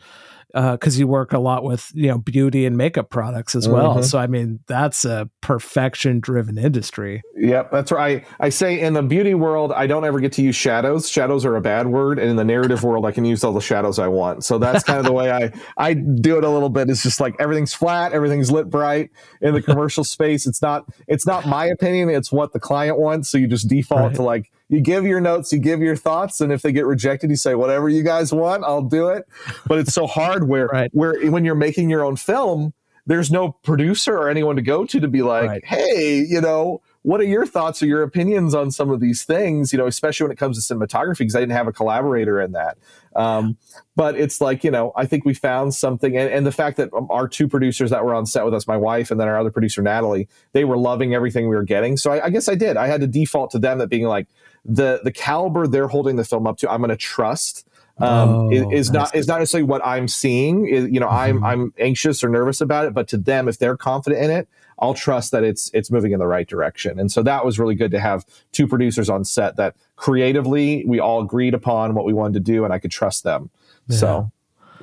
[0.53, 3.95] because uh, you work a lot with you know beauty and makeup products as well.
[3.95, 4.03] Mm-hmm.
[4.03, 7.23] So I mean that's a perfection driven industry.
[7.35, 8.23] Yep, that's right.
[8.39, 11.09] I, I say in the beauty world, I don't ever get to use shadows.
[11.09, 13.61] Shadows are a bad word, and in the narrative world, I can use all the
[13.61, 14.43] shadows I want.
[14.43, 16.87] So that's kind of the way I I do it a little bit.
[16.87, 19.09] It's just like everything's flat, everything's lit bright.
[19.41, 22.09] In the commercial space, it's not it's not my opinion.
[22.09, 23.29] It's what the client wants.
[23.29, 24.15] So you just default right.
[24.15, 27.29] to like you give your notes, you give your thoughts, and if they get rejected,
[27.29, 29.27] you say whatever you guys want, I'll do it.
[29.67, 30.89] But it's so hard where right.
[30.93, 32.73] where when you're making your own film,
[33.05, 35.65] there's no producer or anyone to go to to be like, right.
[35.65, 39.71] hey, you know, what are your thoughts or your opinions on some of these things?
[39.71, 42.53] You know, especially when it comes to cinematography, because I didn't have a collaborator in
[42.53, 42.77] that.
[43.15, 43.57] Um,
[43.95, 46.17] but it's like, you know, I think we found something.
[46.17, 48.77] And, and, the fact that our two producers that were on set with us, my
[48.77, 51.95] wife and then our other producer, Natalie, they were loving everything we were getting.
[51.95, 52.75] So I, I guess I did.
[52.75, 54.27] I had to default to them that being like,
[54.65, 57.67] the the caliber they're holding the film up to, I'm going to trust.
[58.03, 60.67] Um, oh, is, is not is not necessarily what I'm seeing.
[60.67, 61.43] Is, you know, mm-hmm.
[61.43, 64.47] I'm I'm anxious or nervous about it, but to them, if they're confident in it,
[64.79, 66.99] I'll trust that it's it's moving in the right direction.
[66.99, 70.99] And so that was really good to have two producers on set that creatively we
[70.99, 73.49] all agreed upon what we wanted to do, and I could trust them.
[73.87, 73.97] Yeah.
[73.97, 74.31] So,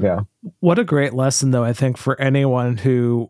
[0.00, 0.20] yeah.
[0.61, 1.64] What a great lesson, though.
[1.64, 3.28] I think for anyone who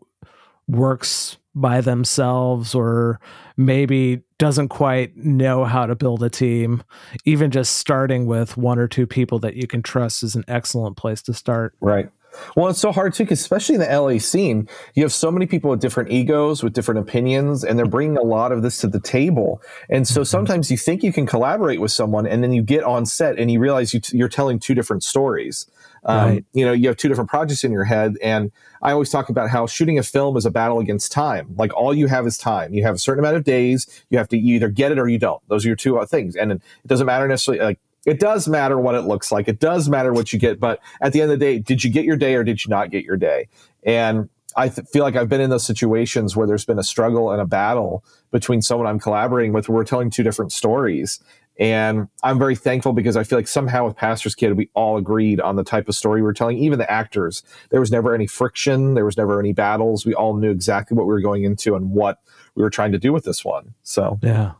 [0.67, 3.19] works by themselves or
[3.57, 6.83] maybe doesn't quite know how to build a team,
[7.25, 10.97] even just starting with one or two people that you can trust is an excellent
[10.97, 11.75] place to start.
[11.81, 12.09] Right.
[12.55, 15.45] Well, it's so hard too, because especially in the LA scene, you have so many
[15.45, 18.87] people with different egos, with different opinions, and they're bringing a lot of this to
[18.87, 19.61] the table.
[19.89, 20.25] And so mm-hmm.
[20.25, 23.51] sometimes you think you can collaborate with someone, and then you get on set and
[23.51, 25.69] you realize you t- you're telling two different stories.
[26.03, 26.45] Um, right.
[26.53, 28.15] You know, you have two different projects in your head.
[28.21, 31.53] And I always talk about how shooting a film is a battle against time.
[31.57, 32.73] Like all you have is time.
[32.73, 34.03] You have a certain amount of days.
[34.09, 35.41] You have to you either get it or you don't.
[35.47, 36.35] Those are your two uh, things.
[36.35, 39.47] And it doesn't matter necessarily like it does matter what it looks like.
[39.47, 40.59] It does matter what you get.
[40.59, 42.69] But at the end of the day, did you get your day or did you
[42.69, 43.47] not get your day?
[43.83, 47.31] And I th- feel like I've been in those situations where there's been a struggle
[47.31, 51.19] and a battle between someone I'm collaborating with where we're telling two different stories.
[51.61, 55.39] And I'm very thankful because I feel like somehow with Pastor's Kid, we all agreed
[55.39, 57.43] on the type of story we are telling, even the actors.
[57.69, 60.03] There was never any friction, there was never any battles.
[60.03, 62.17] We all knew exactly what we were going into and what
[62.55, 63.75] we were trying to do with this one.
[63.83, 64.53] So, yeah.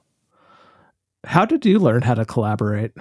[1.23, 2.91] How did you learn how to collaborate?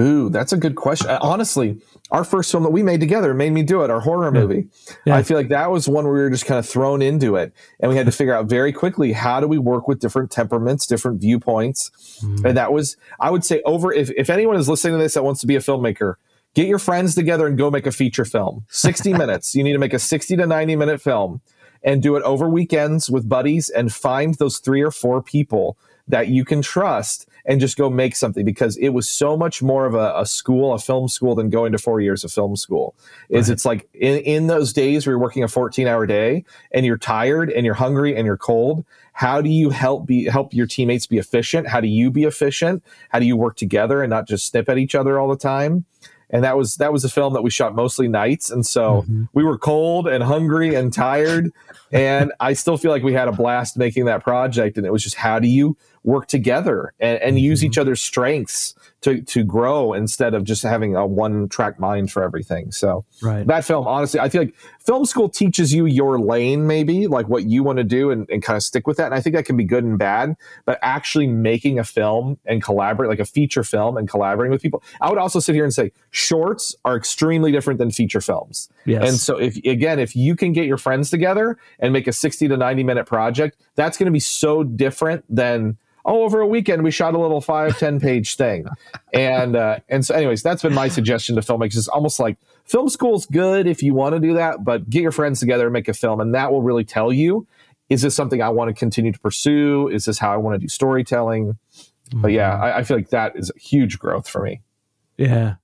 [0.00, 1.10] Ooh, that's a good question.
[1.10, 1.80] Honestly,
[2.10, 4.68] our first film that we made together made me do it, our horror movie.
[5.04, 5.16] Yeah.
[5.16, 7.52] I feel like that was one where we were just kind of thrown into it.
[7.80, 10.86] And we had to figure out very quickly how do we work with different temperaments,
[10.86, 11.90] different viewpoints.
[12.22, 12.44] Mm.
[12.44, 15.24] And that was, I would say, over if, if anyone is listening to this that
[15.24, 16.14] wants to be a filmmaker,
[16.54, 18.64] get your friends together and go make a feature film.
[18.68, 19.54] 60 minutes.
[19.54, 21.40] You need to make a 60 to 90 minute film
[21.82, 26.28] and do it over weekends with buddies and find those three or four people that
[26.28, 29.94] you can trust and just go make something because it was so much more of
[29.94, 32.94] a, a school, a film school than going to four years of film school.
[33.28, 33.52] Is right.
[33.54, 36.98] it's like in, in those days where you're working a 14 hour day and you're
[36.98, 41.06] tired and you're hungry and you're cold, how do you help be help your teammates
[41.06, 41.66] be efficient?
[41.66, 42.82] How do you be efficient?
[43.08, 45.84] How do you work together and not just snip at each other all the time?
[46.30, 49.24] And that was that was a film that we shot mostly nights and so mm-hmm.
[49.32, 51.52] we were cold and hungry and tired
[51.92, 55.02] and i still feel like we had a blast making that project and it was
[55.02, 57.44] just how do you work together and, and mm-hmm.
[57.44, 62.10] use each other's strengths to to grow instead of just having a one track mind
[62.10, 62.72] for everything.
[62.72, 63.46] So right.
[63.46, 67.44] that film, honestly, I feel like film school teaches you your lane, maybe like what
[67.44, 69.06] you want to do, and, and kind of stick with that.
[69.06, 70.36] And I think that can be good and bad.
[70.64, 74.82] But actually making a film and collaborate, like a feature film, and collaborating with people,
[75.00, 78.68] I would also sit here and say shorts are extremely different than feature films.
[78.84, 79.08] Yes.
[79.08, 82.48] And so if again, if you can get your friends together and make a sixty
[82.48, 86.82] to ninety minute project, that's going to be so different than oh, over a weekend
[86.82, 88.66] we shot a little five ten page thing,
[89.12, 91.76] and uh, and so anyways, that's been my suggestion to filmmakers.
[91.76, 95.12] It's almost like film school's good if you want to do that, but get your
[95.12, 97.46] friends together and make a film, and that will really tell you
[97.88, 99.88] is this something I want to continue to pursue?
[99.88, 101.56] Is this how I want to do storytelling?
[102.10, 102.20] Mm-hmm.
[102.20, 102.62] But yeah, mm-hmm.
[102.64, 104.60] I, I feel like that is a huge growth for me.
[105.16, 105.54] Yeah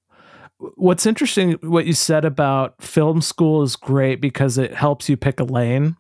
[0.77, 5.41] what's interesting what you said about film school is great because it helps you pick
[5.41, 5.97] a lane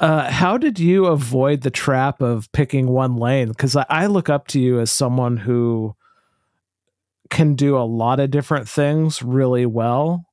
[0.00, 3.48] uh, how did you avoid the trap of picking one lane?
[3.48, 5.94] Because I, I look up to you as someone who
[7.28, 10.24] can do a lot of different things really well.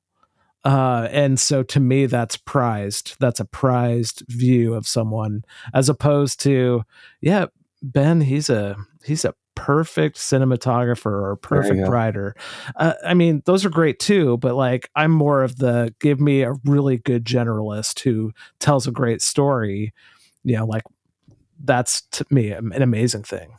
[0.64, 3.16] Uh, and so to me, that's prized.
[3.20, 6.82] That's a prized view of someone as opposed to,
[7.20, 7.46] yeah,
[7.82, 12.36] Ben, he's a he's a perfect cinematographer or perfect writer.
[12.76, 16.42] Uh, I mean, those are great too, but like I'm more of the give me
[16.42, 19.92] a really good generalist who tells a great story.
[20.44, 20.84] You know, like
[21.62, 23.56] that's to me an amazing thing.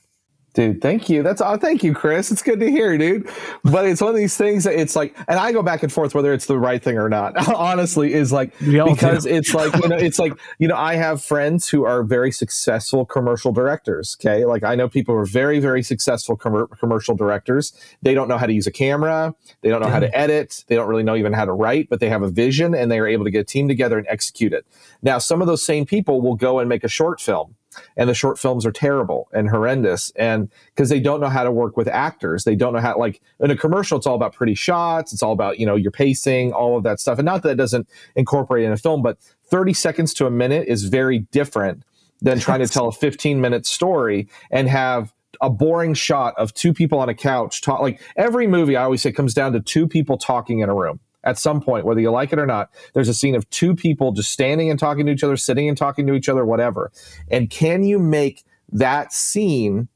[0.54, 1.22] Dude, thank you.
[1.22, 2.32] That's oh, thank you, Chris.
[2.32, 3.30] It's good to hear, dude.
[3.64, 6.16] But it's one of these things that it's like, and I go back and forth
[6.16, 7.38] whether it's the right thing or not.
[7.56, 9.30] Honestly, is like because do.
[9.30, 13.06] it's like you know, it's like you know, I have friends who are very successful
[13.06, 14.18] commercial directors.
[14.20, 17.72] Okay, like I know people who are very, very successful com- commercial directors.
[18.02, 19.36] They don't know how to use a camera.
[19.62, 20.66] They don't know how to edit.
[20.68, 22.98] They don't really know even how to write, but they have a vision and they
[22.98, 24.66] are able to get a team together and execute it.
[25.04, 27.56] Now, some of those same people will go and make a short film
[27.98, 30.12] and the short films are terrible and horrendous.
[30.16, 32.44] And because they don't know how to work with actors.
[32.44, 35.14] They don't know how like in a commercial it's all about pretty shots.
[35.14, 37.20] It's all about you know your pacing all of that stuff.
[37.20, 40.68] And not that it doesn't incorporate in a film but 30 seconds to a minute
[40.68, 41.84] is very different
[42.22, 46.74] than trying to tell a 15 minute story and have a boring shot of two
[46.74, 49.88] people on a couch talk like every movie i always say comes down to two
[49.88, 53.10] people talking in a room at some point, whether you like it or not, there's
[53.10, 56.08] a scene of two people just standing and talking to each other, sitting and talking
[56.08, 56.92] to each other, whatever.
[57.30, 59.88] And can you make that scene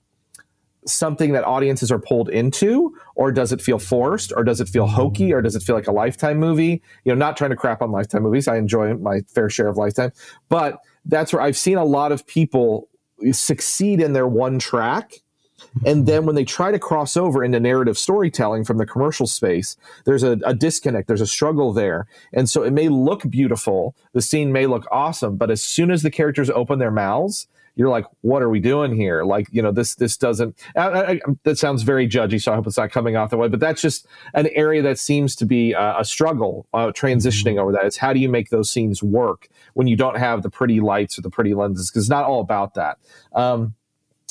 [0.86, 4.86] something that audiences are pulled into, or does it feel forced, or does it feel
[4.86, 6.82] hokey, or does it feel like a lifetime movie?
[7.06, 8.50] You know, not trying to crap on lifetime movies.
[8.50, 10.12] I enjoy my fair share of lifetime,
[10.50, 12.90] but that's where I've seen a lot of people
[13.32, 15.23] succeed in their one track
[15.86, 19.76] and then when they try to cross over into narrative storytelling from the commercial space,
[20.06, 22.08] there's a, a, disconnect, there's a struggle there.
[22.34, 26.04] And so it may look beautiful, the scene may look awesome, but as soon as
[26.04, 29.24] the characters open their mouths, you're like, what are we doing here?
[29.24, 30.56] Like, you know, this this doesn't.
[30.76, 33.48] I, I, that sounds very judgy, so I hope it's not coming off that way.
[33.48, 34.06] But that's just
[34.36, 37.60] an area that seems to be uh, a struggle uh, transitioning mm-hmm.
[37.60, 37.86] over that.
[37.86, 41.18] It's how do you make those scenes work when you don't have the pretty lights
[41.18, 41.90] or the pretty lenses?
[41.90, 43.00] Because it's not all about that.
[43.34, 43.74] Um,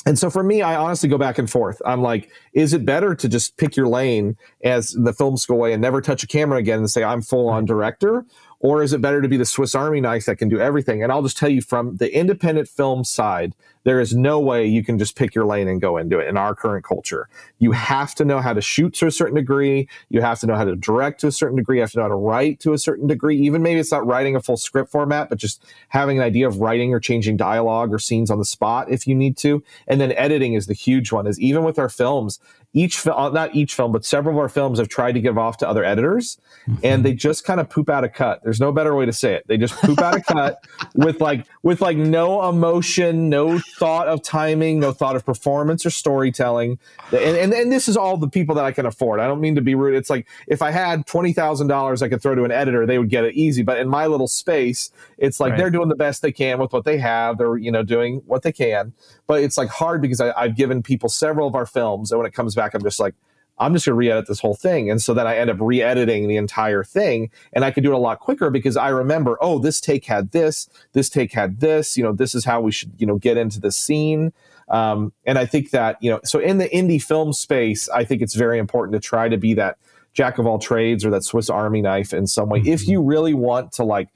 [0.05, 1.81] and so for me, I honestly go back and forth.
[1.85, 5.73] I'm like, is it better to just pick your lane as the film school way
[5.73, 8.25] and never touch a camera again and say I'm full on director?
[8.63, 11.03] Or is it better to be the Swiss Army knife that can do everything?
[11.03, 14.85] And I'll just tell you from the independent film side, there is no way you
[14.85, 17.27] can just pick your lane and go into it in our current culture.
[17.59, 19.89] You have to know how to shoot to a certain degree.
[20.07, 21.77] You have to know how to direct to a certain degree.
[21.77, 23.37] You have to know how to write to a certain degree.
[23.41, 26.61] Even maybe it's not writing a full script format, but just having an idea of
[26.61, 29.61] writing or changing dialogue or scenes on the spot if you need to.
[29.89, 31.27] And then editing is the huge one.
[31.27, 32.39] Is even with our films,
[32.73, 35.37] each film, uh, not each film, but several of our films have tried to give
[35.37, 36.83] off to other editors, mm-hmm.
[36.83, 38.41] and they just kind of poop out a cut.
[38.43, 39.47] There's no better way to say it.
[39.47, 40.63] They just poop out a cut
[40.95, 45.91] with like with like no emotion, no thought of timing, no thought of performance or
[45.91, 46.79] storytelling.
[47.11, 49.19] And, and, and this is all the people that I can afford.
[49.19, 49.95] I don't mean to be rude.
[49.95, 53.23] It's like if I had $20,000 I could throw to an editor, they would get
[53.23, 53.61] it easy.
[53.61, 55.57] But in my little space, it's like right.
[55.57, 57.37] they're doing the best they can with what they have.
[57.37, 58.93] They're, you know, doing what they can.
[59.27, 62.11] But it's like hard because I, I've given people several of our films.
[62.11, 63.15] And when it comes back, I'm just like,
[63.59, 64.89] I'm just going to re-edit this whole thing.
[64.89, 67.95] And so then I end up re-editing the entire thing and I could do it
[67.95, 71.95] a lot quicker because I remember, oh, this take had this, this take had this,
[71.95, 74.33] you know, this is how we should, you know, get into the scene.
[74.69, 78.21] Um, and I think that, you know, so in the indie film space, I think
[78.21, 79.77] it's very important to try to be that
[80.13, 82.59] jack of all trades or that Swiss army knife in some way.
[82.59, 82.69] Mm-hmm.
[82.69, 84.09] If you really want to like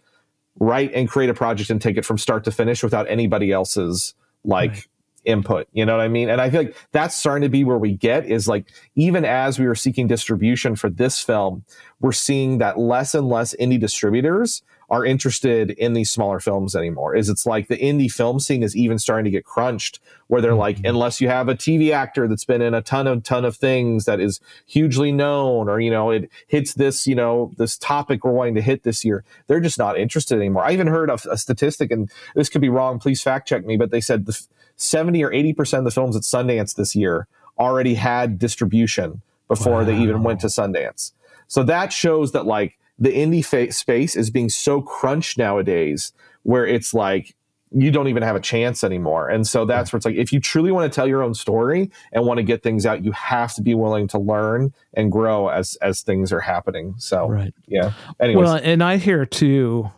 [0.59, 4.15] write and create a project and take it from start to finish without anybody else's
[4.43, 4.87] like right
[5.27, 5.67] input.
[5.73, 6.29] You know what I mean?
[6.29, 8.65] And I feel like that's starting to be where we get is like,
[8.95, 11.65] even as we were seeking distribution for this film,
[11.99, 17.13] we're seeing that less and less indie distributors are interested in these smaller films anymore.
[17.13, 20.51] Is it's like the indie film scene is even starting to get crunched where they're
[20.51, 20.59] mm-hmm.
[20.59, 23.57] like, unless you have a TV actor that's been in a ton of ton of
[23.57, 28.23] things that is hugely known, or you know, it hits this, you know, this topic
[28.23, 30.63] we're wanting to hit this year, they're just not interested anymore.
[30.63, 33.75] I even heard of a statistic, and this could be wrong, please fact check me,
[33.75, 34.47] but they said the
[34.77, 37.27] 70 or 80% of the films at Sundance this year
[37.59, 39.83] already had distribution before wow.
[39.83, 41.11] they even went to Sundance.
[41.47, 46.13] So that shows that like the indie fa- space is being so crunched nowadays
[46.43, 47.35] where it's like
[47.71, 49.27] you don't even have a chance anymore.
[49.27, 51.91] And so that's where it's like if you truly want to tell your own story
[52.13, 55.49] and want to get things out, you have to be willing to learn and grow
[55.49, 56.95] as as things are happening.
[56.97, 57.53] So right.
[57.67, 57.93] yeah.
[58.19, 58.45] Anyways.
[58.45, 59.91] Well, and I hear too,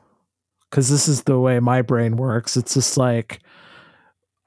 [0.69, 2.57] because this is the way my brain works.
[2.57, 3.39] It's just like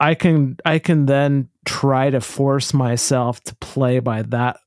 [0.03, 4.57] I can I can then try to force myself to play by that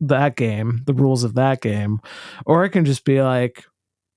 [0.00, 2.00] that game, the rules of that game,
[2.46, 3.64] or I can just be like,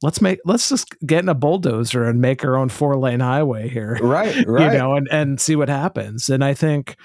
[0.03, 3.69] let's make let's just get in a bulldozer and make our own four lane highway
[3.69, 4.35] here, right?
[4.47, 4.71] Right.
[4.71, 6.29] You know, and and see what happens.
[6.29, 6.95] And I think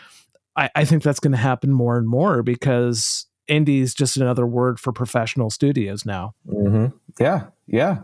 [0.54, 4.46] I, I think that's going to happen more and more because indie is just another
[4.46, 6.34] word for professional studios now.
[6.46, 6.94] Mm-hmm.
[7.18, 8.00] Yeah, yeah.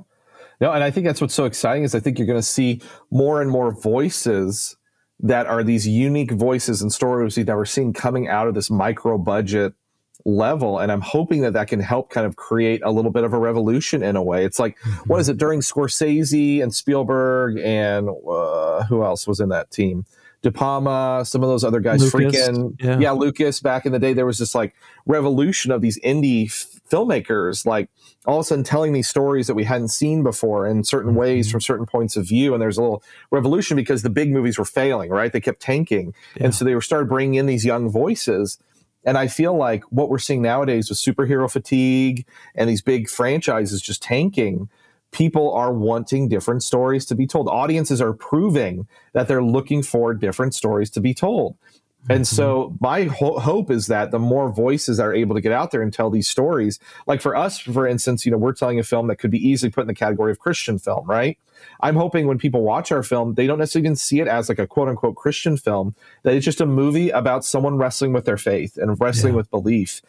[0.62, 2.80] No, and I think that's what's so exciting is I think you're going to see
[3.11, 4.76] more and more voices
[5.21, 9.17] that are these unique voices and stories that we're seeing coming out of this micro
[9.19, 9.75] budget
[10.25, 10.79] level.
[10.79, 13.39] And i'm hoping that that can help kind of create a little bit of a
[13.39, 14.45] revolution in a way.
[14.45, 15.09] It's like mm-hmm.
[15.09, 20.05] what is it during scorsese and spielberg and uh, who else was in that team
[20.43, 22.99] De Palma, some of those other guys, Lucas, freaking yeah.
[22.99, 23.11] yeah.
[23.11, 23.61] Lucas.
[23.61, 24.74] Back in the day, there was this like
[25.07, 27.89] revolution of these indie f- filmmakers, like
[28.26, 31.20] all of a sudden telling these stories that we hadn't seen before in certain mm-hmm.
[31.20, 32.53] ways from certain points of view.
[32.53, 35.32] And there's a little revolution because the big movies were failing, right?
[35.32, 36.45] They kept tanking, yeah.
[36.45, 38.59] and so they were started bringing in these young voices.
[39.05, 42.26] And I feel like what we're seeing nowadays with superhero fatigue
[42.57, 44.68] and these big franchises just tanking
[45.17, 47.49] people are wanting different stories to be told.
[47.49, 51.57] Audiences are proving that they're looking for different stories to be told.
[52.11, 52.37] And mm-hmm.
[52.37, 55.81] so my ho- hope is that the more voices are able to get out there
[55.81, 59.07] and tell these stories, like for us, for instance, you know, we're telling a film
[59.07, 61.39] that could be easily put in the category of Christian film, right?
[61.81, 64.59] I'm hoping when people watch our film, they don't necessarily even see it as like
[64.59, 68.37] a quote unquote Christian film, that it's just a movie about someone wrestling with their
[68.37, 69.39] faith and wrestling yeah.
[69.39, 70.03] with belief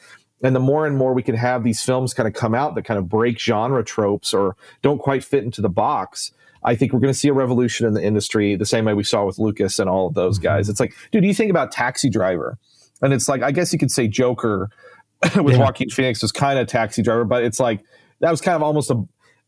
[0.43, 2.83] and the more and more we can have these films kind of come out that
[2.83, 6.31] kind of break genre tropes or don't quite fit into the box
[6.63, 9.03] i think we're going to see a revolution in the industry the same way we
[9.03, 10.71] saw with lucas and all of those guys mm-hmm.
[10.71, 12.57] it's like dude you think about taxi driver
[13.01, 14.69] and it's like i guess you could say joker
[15.35, 15.59] with yeah.
[15.59, 17.83] joaquin phoenix was kind of taxi driver but it's like
[18.19, 19.03] that was kind of almost a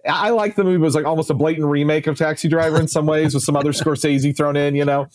[0.08, 2.80] I like the movie but it was like almost a blatant remake of Taxi Driver
[2.80, 5.10] in some ways with some other Scorsese thrown in, you know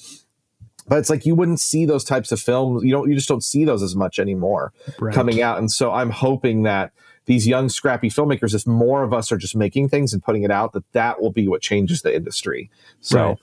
[0.87, 3.45] but it's like you wouldn't see those types of films you don't you just don't
[3.45, 5.14] see those as much anymore right.
[5.14, 6.93] coming out and so i'm hoping that
[7.26, 10.51] these young scrappy filmmakers if more of us are just making things and putting it
[10.51, 12.70] out that that will be what changes the industry
[13.01, 13.39] so right.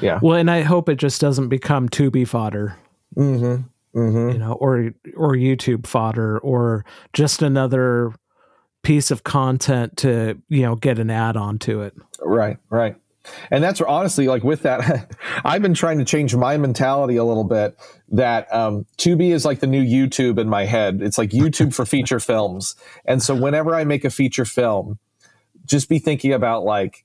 [0.00, 2.76] yeah well and i hope it just doesn't become Tubi fodder
[3.16, 3.62] mm-hmm.
[3.98, 4.32] Mm-hmm.
[4.32, 8.12] you know or or youtube fodder or just another
[8.82, 12.96] piece of content to you know get an ad onto it right right
[13.50, 15.10] and that's where honestly like with that
[15.44, 17.76] i've been trying to change my mentality a little bit
[18.08, 21.00] that um, tubi is like the new youtube in my head.
[21.02, 22.74] It's like youtube for feature films.
[23.04, 24.98] And so whenever i make a feature film
[25.64, 27.04] just be thinking about like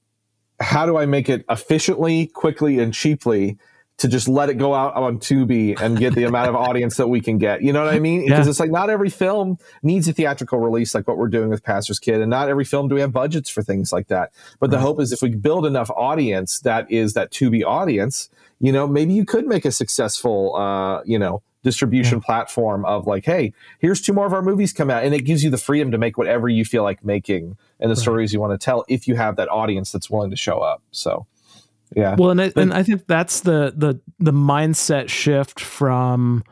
[0.59, 3.57] how do i make it efficiently quickly and cheaply
[3.98, 7.08] to just let it go out on Tubi and get the amount of audience that
[7.08, 7.64] we can get.
[7.64, 8.26] You know what I mean?
[8.26, 8.50] Because yeah.
[8.52, 12.00] it's like not every film needs a theatrical release like what we're doing with Pastor's
[12.00, 14.32] Kid, and not every film do we have budgets for things like that.
[14.60, 18.30] But the hope is if we build enough audience that is that Tubi audience,
[18.60, 22.26] you know, maybe you could make a successful, uh, you know, distribution yeah.
[22.26, 25.43] platform of like, hey, here's two more of our movies come out, and it gives
[25.43, 28.02] you the freedom to make whatever you feel like making and the right.
[28.02, 30.84] stories you want to tell if you have that audience that's willing to show up.
[30.91, 31.26] So
[31.96, 36.44] yeah well and I, and I think that's the the the mindset shift from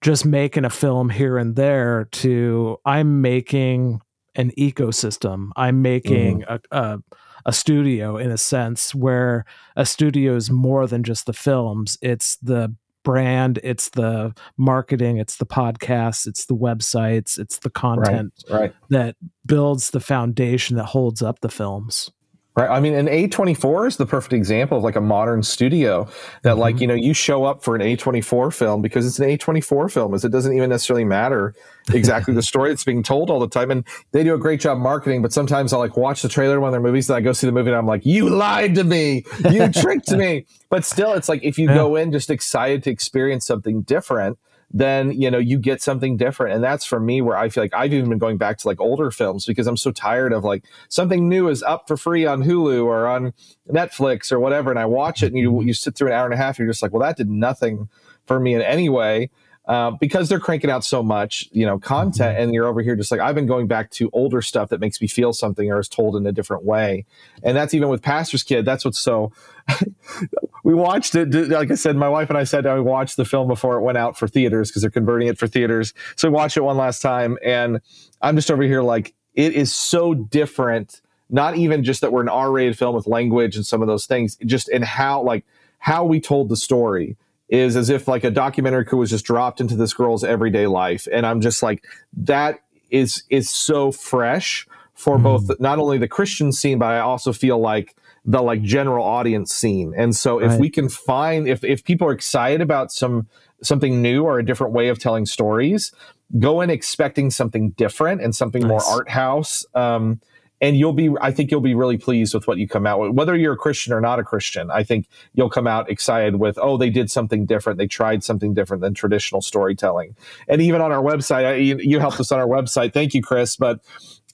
[0.00, 4.00] just making a film here and there to i'm making
[4.34, 6.58] an ecosystem i'm making mm.
[6.70, 6.98] a, a
[7.46, 12.36] a studio in a sense where a studio is more than just the films it's
[12.36, 18.60] the brand, it's the marketing, it's the podcasts, it's the websites, it's the content right,
[18.60, 18.74] right.
[18.90, 19.16] that
[19.46, 22.10] builds the foundation that holds up the films.
[22.56, 22.68] Right.
[22.68, 26.08] I mean, an A24 is the perfect example of like a modern studio
[26.42, 26.60] that, mm-hmm.
[26.60, 30.14] like, you know, you show up for an A24 film because it's an A24 film,
[30.14, 31.54] as it doesn't even necessarily matter
[31.92, 33.70] exactly the story that's being told all the time.
[33.70, 36.62] And they do a great job marketing, but sometimes I'll like watch the trailer of
[36.62, 38.74] one of their movies and I go see the movie and I'm like, you lied
[38.74, 39.24] to me.
[39.48, 40.44] You tricked me.
[40.70, 41.74] But still, it's like if you yeah.
[41.74, 44.38] go in just excited to experience something different,
[44.72, 47.74] then you know you get something different and that's for me where i feel like
[47.74, 50.64] i've even been going back to like older films because i'm so tired of like
[50.88, 53.32] something new is up for free on hulu or on
[53.68, 56.34] netflix or whatever and i watch it and you you sit through an hour and
[56.34, 57.88] a half and you're just like well that did nothing
[58.26, 59.28] for me in any way
[59.66, 62.42] uh, because they're cranking out so much, you know, content, mm-hmm.
[62.42, 65.00] and you're over here just like I've been going back to older stuff that makes
[65.00, 67.04] me feel something or is told in a different way,
[67.44, 68.64] and that's even with Pastor's Kid.
[68.64, 69.32] That's what's so.
[70.62, 71.32] we watched it.
[71.32, 73.98] Like I said, my wife and I said we watched the film before it went
[73.98, 75.94] out for theaters because they're converting it for theaters.
[76.16, 77.80] So we watched it one last time, and
[78.20, 81.00] I'm just over here like it is so different.
[81.32, 84.36] Not even just that we're an R-rated film with language and some of those things,
[84.44, 85.44] just in how like
[85.78, 87.16] how we told the story
[87.50, 91.06] is as if like a documentary crew was just dropped into this girl's everyday life
[91.12, 91.84] and i'm just like
[92.16, 95.24] that is is so fresh for mm.
[95.24, 99.52] both not only the christian scene but i also feel like the like general audience
[99.54, 99.94] scene.
[99.96, 100.60] And so if right.
[100.60, 103.26] we can find if if people are excited about some
[103.62, 105.92] something new or a different way of telling stories
[106.38, 108.68] go in expecting something different and something nice.
[108.68, 110.20] more art house um,
[110.60, 113.12] and you'll be i think you'll be really pleased with what you come out with.
[113.12, 116.58] Whether you're a christian or not a christian i think you'll come out excited with
[116.60, 117.78] oh they did something different.
[117.78, 120.14] They tried something different than traditional storytelling.
[120.48, 122.92] And even on our website I, you, you, helped us on our website.
[122.92, 123.56] Thank you chris.
[123.56, 123.80] But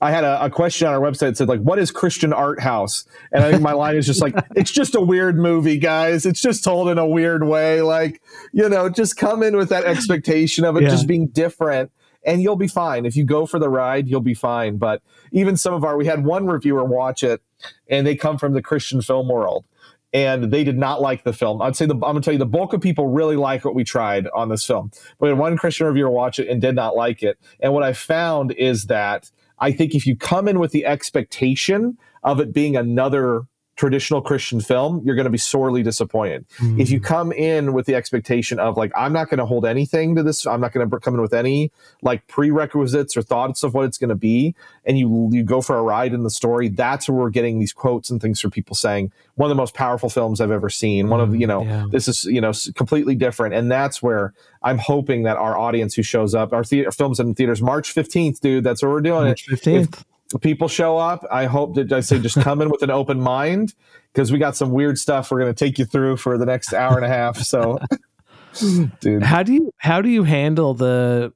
[0.00, 2.60] I had a, a, question on our website that said like, "What is Christian art
[2.60, 6.26] house?" And I think my line is just like, "It's just a weird movie, guys.
[6.26, 7.80] It's just told in a weird way.
[7.80, 8.20] Like,
[8.52, 10.90] you know, just come in with that expectation of it yeah.
[10.90, 11.90] just being different,
[12.24, 13.06] and you'll be fine.
[13.06, 14.76] If you go for the ride, you'll be fine.
[14.76, 17.42] But even some of our, we had one reviewer watch it,
[17.88, 19.64] and they come from the Christian film world,
[20.12, 21.62] and they did not like the film.
[21.62, 23.82] I'd say the I'm gonna tell you the bulk of people really like what we
[23.82, 24.90] tried on this film.
[25.18, 27.38] But one Christian reviewer watch it and did not like it.
[27.60, 31.98] And what I found is that I think if you come in with the expectation
[32.22, 33.42] of it being another
[33.76, 36.46] traditional Christian film, you're going to be sorely disappointed.
[36.58, 36.80] Mm.
[36.80, 40.16] If you come in with the expectation of like, I'm not going to hold anything
[40.16, 41.70] to this, I'm not going to come in with any
[42.02, 44.54] like prerequisites or thoughts of what it's going to be,
[44.84, 47.72] and you you go for a ride in the story, that's where we're getting these
[47.72, 51.08] quotes and things from people saying one of the most powerful films I've ever seen.
[51.08, 51.86] One of you know, yeah.
[51.90, 56.02] this is you know completely different, and that's where I'm hoping that our audience who
[56.02, 59.24] shows up, our theater films in theaters, March 15th, dude, that's what we're doing.
[59.24, 59.94] March 15th.
[59.94, 60.04] If,
[60.40, 61.24] people show up.
[61.30, 63.74] I hope that I say just come in with an open mind
[64.12, 66.72] because we got some weird stuff we're going to take you through for the next
[66.72, 67.38] hour and a half.
[67.38, 67.78] So,
[69.00, 71.32] dude, how do you how do you handle the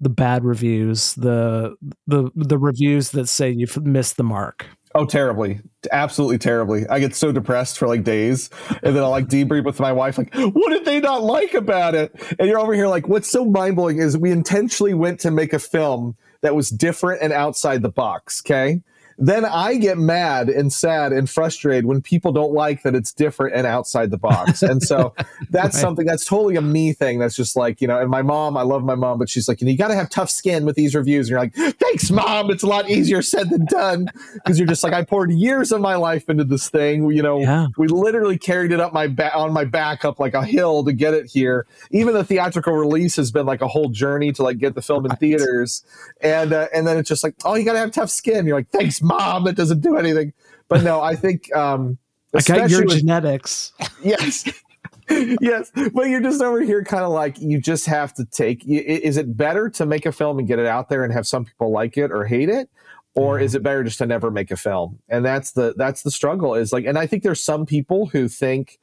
[0.00, 1.76] the bad reviews, the
[2.06, 4.66] the the reviews that say you've missed the mark?
[4.96, 5.60] Oh, terribly.
[5.92, 6.88] Absolutely terribly.
[6.88, 8.48] I get so depressed for like days.
[8.82, 11.94] And then I'll like debrief with my wife, like, what did they not like about
[11.94, 12.14] it?
[12.38, 15.52] And you're over here like, what's so mind blowing is we intentionally went to make
[15.52, 16.16] a film
[16.46, 18.42] that was different and outside the box.
[18.46, 18.80] Okay
[19.18, 23.56] then I get mad and sad and frustrated when people don't like that it's different
[23.56, 24.62] and outside the box.
[24.66, 25.14] And so
[25.48, 25.80] that's right.
[25.80, 27.20] something that's totally a me thing.
[27.20, 29.60] That's just like, you know, and my mom, I love my mom, but she's like,
[29.60, 31.28] you know, you got to have tough skin with these reviews.
[31.28, 32.50] And you're like, thanks, mom.
[32.50, 35.80] It's a lot easier said than done because you're just like, I poured years of
[35.80, 37.10] my life into this thing.
[37.12, 37.68] You know, yeah.
[37.78, 40.92] we literally carried it up my back on my back up like a hill to
[40.92, 41.66] get it here.
[41.92, 45.06] Even the theatrical release has been like a whole journey to like get the film
[45.06, 45.84] in theaters.
[46.20, 48.46] And, uh, and then it's just like, oh, you got to have tough skin.
[48.46, 50.32] You're like, thanks, mom that doesn't do anything.
[50.68, 51.98] But no, I think um,
[52.34, 53.72] I got your with, genetics.
[54.02, 54.44] Yes.
[55.40, 58.66] yes, but you're just over here, kind of like you just have to take.
[58.66, 61.44] Is it better to make a film and get it out there and have some
[61.44, 62.68] people like it or hate it,
[63.14, 64.98] or is it better just to never make a film?
[65.08, 66.54] And that's the that's the struggle.
[66.54, 68.80] Is like, and I think there's some people who think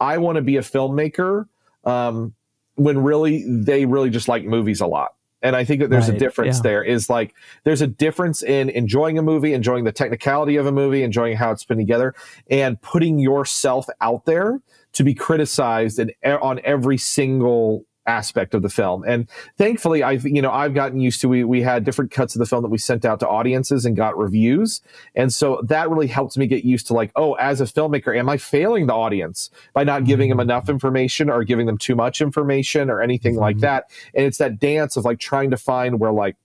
[0.00, 1.46] I want to be a filmmaker
[1.84, 2.34] um,
[2.76, 6.16] when really they really just like movies a lot and I think that there's right.
[6.16, 6.62] a difference yeah.
[6.62, 6.82] there.
[6.82, 7.34] Is like
[7.64, 11.50] there's a difference in enjoying a movie, enjoying the technicality of a movie, enjoying how
[11.50, 12.14] it's put together,
[12.50, 14.60] and putting yourself out there
[14.92, 19.04] to be criticized and on every single aspect of the film.
[19.06, 22.38] And thankfully, I've you know I've gotten used to we we had different cuts of
[22.38, 24.80] the film that we sent out to audiences and got reviews,
[25.14, 28.28] and so that really helps me get used to like, oh, as a filmmaker, am
[28.28, 30.50] I failing the audience by not giving them mm-hmm.
[30.50, 33.42] enough information or giving them too much information or anything mm-hmm.
[33.42, 33.90] like that?
[34.14, 36.36] And it's that dance of like trying to find where like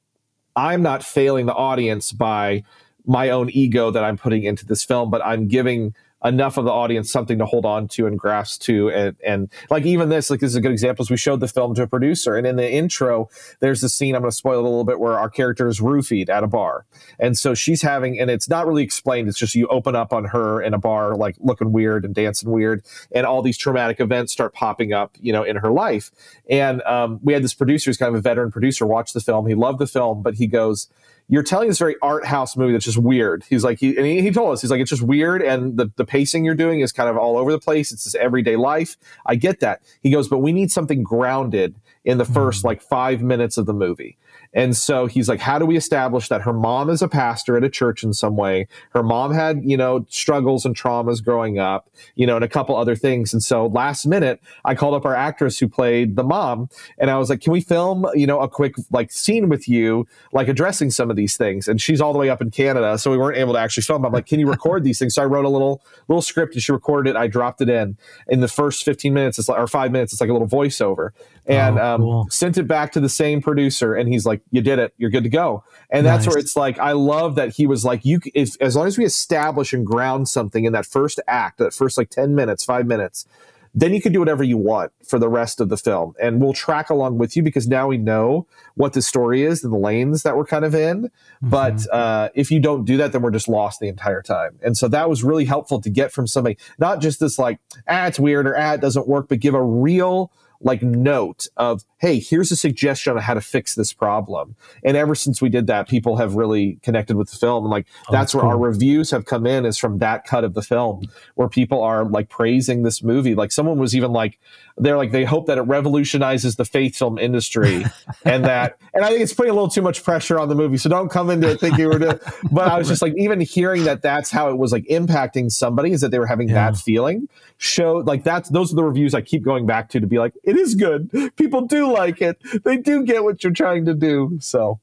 [0.55, 2.63] I'm not failing the audience by
[3.05, 6.71] my own ego that I'm putting into this film, but I'm giving enough of the
[6.71, 8.89] audience something to hold on to and grasp to.
[8.89, 11.47] And and like even this like this is a good example is we showed the
[11.47, 14.59] film to a producer and in the intro there's a scene i'm going to spoil
[14.59, 16.85] it a little bit where our character is roofied at a bar.
[17.19, 20.25] And so she's having and it's not really explained it's just you open up on
[20.25, 24.31] her in a bar like looking weird and dancing weird and all these traumatic events
[24.31, 26.11] start popping up you know in her life.
[26.49, 29.47] And um, we had this producer who's kind of a veteran producer watch the film.
[29.47, 30.87] He loved the film but he goes
[31.31, 33.45] you're telling this very art house movie that's just weird.
[33.49, 35.41] He's like, he, and he, he, told us, he's like, it's just weird.
[35.41, 37.93] And the, the pacing you're doing is kind of all over the place.
[37.93, 38.97] It's this everyday life.
[39.25, 39.81] I get that.
[40.01, 42.67] He goes, but we need something grounded in the 1st mm-hmm.
[42.67, 44.17] like five minutes of the movie.
[44.53, 47.63] And so he's like, how do we establish that her mom is a pastor at
[47.63, 48.67] a church in some way?
[48.89, 52.75] Her mom had, you know, struggles and traumas growing up, you know, and a couple
[52.75, 53.33] other things.
[53.33, 57.17] And so last minute, I called up our actress who played the mom and I
[57.17, 60.91] was like, can we film, you know, a quick like scene with you, like addressing
[60.91, 61.67] some of these things?
[61.67, 62.97] And she's all the way up in Canada.
[62.97, 64.05] So we weren't able to actually film.
[64.05, 65.15] I'm like, can you record these things?
[65.15, 67.15] So I wrote a little, little script and she recorded it.
[67.15, 67.97] I dropped it in
[68.27, 69.39] in the first 15 minutes.
[69.39, 70.11] It's like, or five minutes.
[70.11, 71.11] It's like a little voiceover
[71.45, 72.27] and oh, um, cool.
[72.29, 73.95] sent it back to the same producer.
[73.95, 74.93] And he's like, "You did it.
[74.97, 76.17] You're good to go." And nice.
[76.17, 78.97] that's where it's like, I love that he was like, "You, if, as long as
[78.97, 82.85] we establish and ground something in that first act, that first like ten minutes, five
[82.85, 83.25] minutes."
[83.73, 86.51] Then you can do whatever you want for the rest of the film, and we'll
[86.51, 90.23] track along with you because now we know what the story is and the lanes
[90.23, 91.03] that we're kind of in.
[91.03, 91.49] Mm-hmm.
[91.49, 94.59] But uh, if you don't do that, then we're just lost the entire time.
[94.61, 98.07] And so that was really helpful to get from somebody, not just this like, ah,
[98.07, 102.19] it's weird or ah, it doesn't work, but give a real like note of hey
[102.19, 104.55] here's a suggestion on how to fix this problem.
[104.83, 107.63] And ever since we did that people have really connected with the film.
[107.63, 108.51] And like oh, that's, that's where cool.
[108.51, 111.03] our reviews have come in is from that cut of the film
[111.35, 113.35] where people are like praising this movie.
[113.35, 114.39] Like someone was even like
[114.77, 117.85] they're like they hope that it revolutionizes the faith film industry
[118.25, 120.77] and that and i think it's putting a little too much pressure on the movie.
[120.77, 122.19] So don't come into it thinking we're doing
[122.51, 125.91] but i was just like even hearing that that's how it was like impacting somebody
[125.91, 126.71] is that they were having yeah.
[126.71, 127.27] that feeling
[127.57, 130.33] showed like that's those are the reviews i keep going back to to be like
[130.43, 131.09] it is good.
[131.35, 134.79] People do like it they do get what you're trying to do so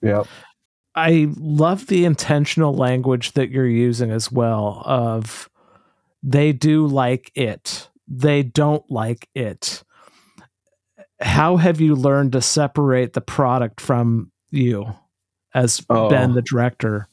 [0.00, 0.22] yeah
[0.94, 5.48] i love the intentional language that you're using as well of
[6.22, 9.82] they do like it they don't like it.
[11.20, 14.94] How have you learned to separate the product from you
[15.54, 16.10] as oh.
[16.10, 17.08] Ben, the director?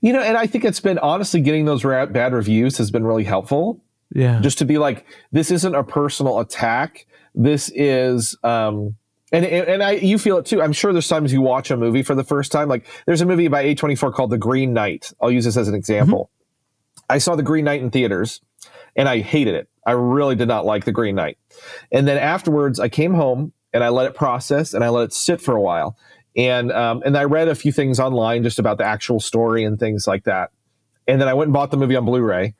[0.00, 3.24] You know, and I think it's been honestly getting those bad reviews has been really
[3.24, 3.82] helpful.
[4.14, 4.40] Yeah.
[4.40, 7.06] Just to be like, this isn't a personal attack.
[7.34, 8.96] This is, um,
[9.32, 10.60] and and I you feel it too.
[10.60, 12.68] I'm sure there's times you watch a movie for the first time.
[12.68, 15.12] Like there's a movie by A24 called The Green Knight.
[15.20, 16.30] I'll use this as an example.
[16.30, 17.14] Mm-hmm.
[17.14, 18.42] I saw The Green Knight in theaters,
[18.94, 19.68] and I hated it.
[19.86, 21.38] I really did not like the Green Knight.
[21.90, 25.12] And then afterwards, I came home and I let it process and I let it
[25.12, 25.96] sit for a while.
[26.36, 29.78] And um, and I read a few things online just about the actual story and
[29.78, 30.50] things like that.
[31.06, 32.54] And then I went and bought the movie on Blu-ray.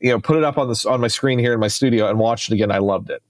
[0.00, 2.18] You know, put it up on this on my screen here in my studio and
[2.18, 2.70] watched it again.
[2.70, 3.22] I loved it.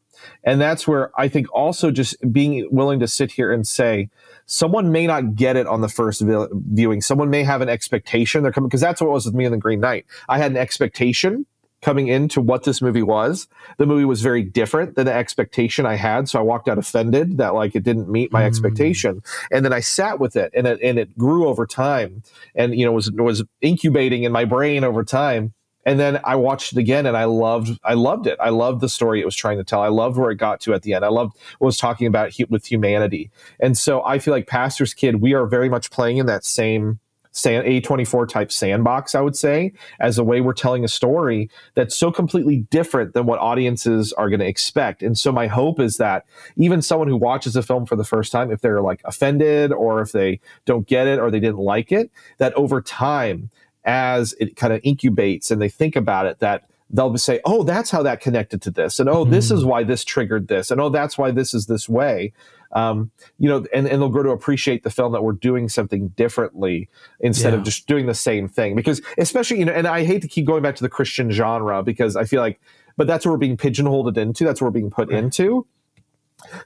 [0.45, 4.11] And that's where I think also just being willing to sit here and say,
[4.47, 7.01] someone may not get it on the first viewing.
[7.01, 8.43] Someone may have an expectation.
[8.43, 10.07] They're coming because that's what it was with me in the Green Knight.
[10.29, 11.47] I had an expectation
[11.83, 13.49] coming into what this movie was.
[13.77, 17.39] The movie was very different than the expectation I had, so I walked out offended
[17.39, 18.47] that like it didn't meet my mm.
[18.47, 19.23] expectation.
[19.51, 22.23] And then I sat with it, and it and it grew over time,
[22.55, 25.53] and you know was was incubating in my brain over time.
[25.85, 28.39] And then I watched it again, and I loved I loved it.
[28.41, 29.83] I loved the story it was trying to tell.
[29.83, 31.05] I loved where it got to at the end.
[31.05, 33.31] I loved what was talking about with humanity.
[33.61, 37.01] And so I feel like Pastor's Kid, we are very much playing in that same
[37.33, 41.97] sand, A24 type sandbox, I would say, as a way we're telling a story that's
[41.97, 45.03] so completely different than what audiences are going to expect.
[45.03, 46.25] And so my hope is that
[46.57, 50.01] even someone who watches a film for the first time, if they're like offended or
[50.01, 53.51] if they don't get it or they didn't like it, that over time,
[53.85, 57.91] as it kind of incubates and they think about it, that they'll say, "Oh, that's
[57.91, 59.33] how that connected to this," and "Oh, mm-hmm.
[59.33, 59.67] this is mm.
[59.67, 62.33] why this triggered this," and "Oh, that's why this is this way."
[62.73, 66.09] um, you know, and, and they'll grow to appreciate the film that we're doing something
[66.09, 66.89] differently
[67.21, 67.59] instead yeah.
[67.59, 68.75] of just doing the same thing.
[68.75, 71.83] Because especially, you know, and I hate to keep going back to the Christian genre
[71.83, 72.61] because I feel like,
[72.97, 74.45] but that's what we're being pigeonholed into.
[74.45, 75.19] That's what we're being put right.
[75.19, 75.67] into.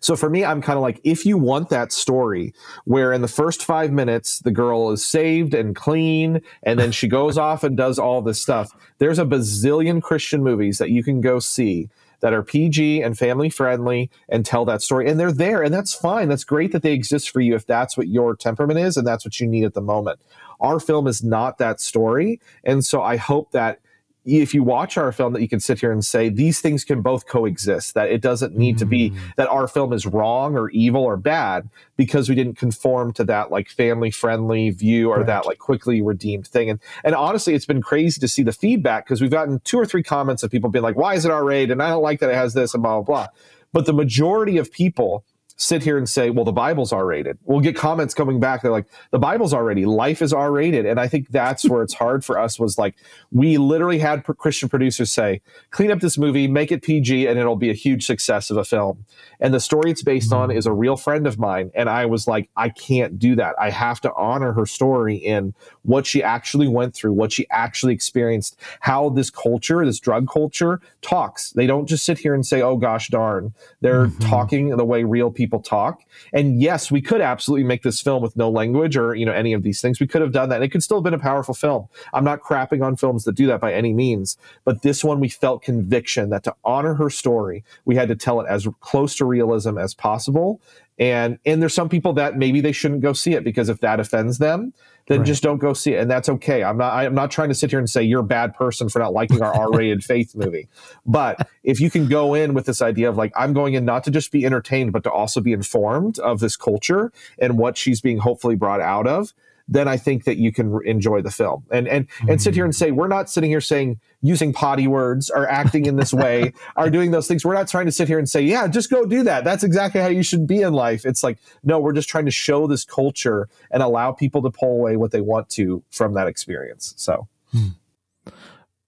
[0.01, 2.55] So for me, I'm kind of like, if you want that story
[2.85, 7.09] where in the first five minutes the girl is saved and clean, and then she
[7.09, 11.20] goes off and does all this stuff, there's a bazillion Christian movies that you can
[11.20, 11.89] go see
[12.20, 15.09] that are PG and family friendly and tell that story.
[15.09, 16.29] And they're there, and that's fine.
[16.29, 19.24] That's great that they exist for you if that's what your temperament is and that's
[19.24, 20.18] what you need at the moment.
[20.61, 22.41] Our film is not that story.
[22.64, 23.81] And so I hope that
[24.27, 27.01] if you watch our film that you can sit here and say these things can
[27.01, 28.79] both coexist that it doesn't need mm.
[28.81, 29.18] to be mm.
[29.37, 33.51] that our film is wrong or evil or bad because we didn't conform to that
[33.51, 35.27] like family friendly view or right.
[35.27, 39.05] that like quickly redeemed thing and and honestly it's been crazy to see the feedback
[39.05, 41.70] because we've gotten two or three comments of people being like why is it r-rated
[41.70, 43.29] and i don't like that it has this and blah blah blah
[43.72, 45.24] but the majority of people
[45.57, 47.39] sit here and say, well, the Bible's R rated.
[47.45, 48.61] We'll get comments coming back.
[48.61, 50.85] They're like, the Bible's already, life is R rated.
[50.85, 52.95] And I think that's where it's hard for us was like,
[53.33, 55.41] we literally had Christian producers say,
[55.71, 58.65] clean up this movie, make it PG, and it'll be a huge success of a
[58.65, 59.07] film.
[59.41, 61.71] And the story it's based on is a real friend of mine.
[61.75, 63.55] And I was like, I can't do that.
[63.59, 67.95] I have to honor her story in what she actually went through, what she actually
[67.95, 71.51] experienced, how this culture, this drug culture talks.
[71.53, 73.55] They don't just sit here and say, oh gosh darn.
[73.81, 74.29] They're mm-hmm.
[74.29, 76.03] talking the way real people people talk.
[76.33, 79.53] And yes, we could absolutely make this film with no language or, you know, any
[79.53, 80.01] of these things.
[80.01, 80.57] We could have done that.
[80.57, 81.87] And it could still have been a powerful film.
[82.13, 84.37] I'm not crapping on films that do that by any means.
[84.65, 88.41] But this one, we felt conviction that to honor her story, we had to tell
[88.41, 90.61] it as close to realism as possible.
[90.99, 94.01] And and there's some people that maybe they shouldn't go see it because if that
[94.01, 94.73] offends them,
[95.07, 95.27] then right.
[95.27, 96.65] just don't go see it, and that's okay.
[96.65, 98.99] I'm not I'm not trying to sit here and say you're a bad person for
[98.99, 100.69] not liking our R-rated faith movie,
[101.05, 104.05] but if you can go in with this idea of like I'm going in not
[104.05, 108.01] to just be entertained, but to also be informed of this culture and what she's
[108.01, 109.33] being hopefully brought out of,
[109.69, 112.31] then I think that you can enjoy the film and and mm-hmm.
[112.31, 115.87] and sit here and say we're not sitting here saying using potty words or acting
[115.87, 117.45] in this way are doing those things.
[117.45, 119.45] We're not trying to sit here and say yeah, just go do that.
[119.45, 121.05] That's exactly how you should be in life.
[121.05, 124.73] It's like no, we're just trying to show this culture and allow people to pull
[124.73, 126.95] away what they want to from that experience.
[126.97, 127.29] So.
[127.53, 127.69] Hmm.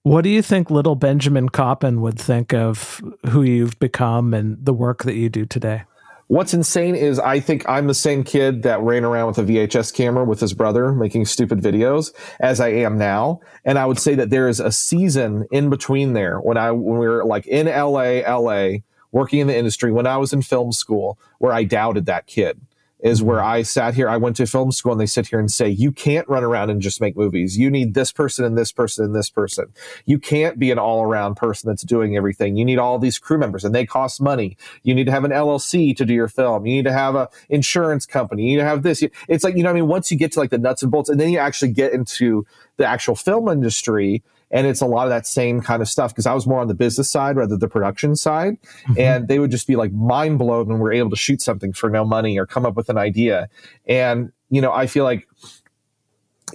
[0.03, 4.73] What do you think little Benjamin Koppin would think of who you've become and the
[4.73, 5.83] work that you do today?
[6.29, 9.91] What's insane is I think I'm the same kid that ran around with a VHS
[9.91, 13.41] camera with his brother making stupid videos as I am now.
[13.65, 16.99] And I would say that there is a season in between there when I when
[16.99, 20.71] we were like in LA, LA, working in the industry, when I was in film
[20.71, 22.61] school, where I doubted that kid
[22.99, 23.29] is mm-hmm.
[23.29, 24.09] where I sat here.
[24.09, 26.69] I went to film school and they sit here and say, you can't run around
[26.69, 27.57] and just make movies.
[27.57, 29.65] You need this person and this person and this person.
[30.05, 32.57] You can't be an all around person that's doing everything.
[32.57, 34.57] You need all these crew members and they cost money.
[34.83, 36.65] You need to have an LLC to do your film.
[36.65, 38.43] You need to have a insurance company.
[38.43, 39.03] You need to have this.
[39.27, 41.09] It's like, you know, I mean, once you get to like the nuts and bolts
[41.09, 42.45] and then you actually get into
[42.77, 46.25] the actual film industry, and it's a lot of that same kind of stuff because
[46.25, 48.57] I was more on the business side rather than the production side.
[48.61, 48.99] Mm-hmm.
[48.99, 51.89] And they would just be like mind blown when we're able to shoot something for
[51.89, 53.49] no money or come up with an idea.
[53.87, 55.27] And, you know, I feel like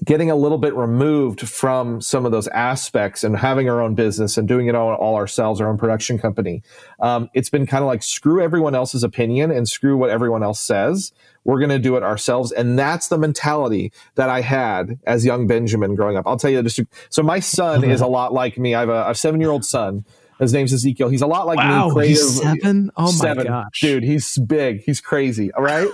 [0.04, 4.36] getting a little bit removed from some of those aspects and having our own business
[4.36, 6.62] and doing it all, all ourselves, our own production company,
[7.00, 10.58] um, it's been kind of like screw everyone else's opinion and screw what everyone else
[10.58, 11.12] says.
[11.44, 12.52] We're going to do it ourselves.
[12.52, 16.26] And that's the mentality that I had as young Benjamin growing up.
[16.26, 16.80] I'll tell you just
[17.10, 18.74] so my son is a lot like me.
[18.74, 20.04] I have a, a seven year old son.
[20.40, 21.08] His name's Ezekiel.
[21.08, 21.94] He's a lot like wow, me.
[21.94, 22.16] Creative.
[22.16, 22.90] He's seven.
[22.96, 23.44] Oh seven.
[23.44, 24.82] my gosh, dude, he's big.
[24.82, 25.52] He's crazy.
[25.52, 25.88] All right,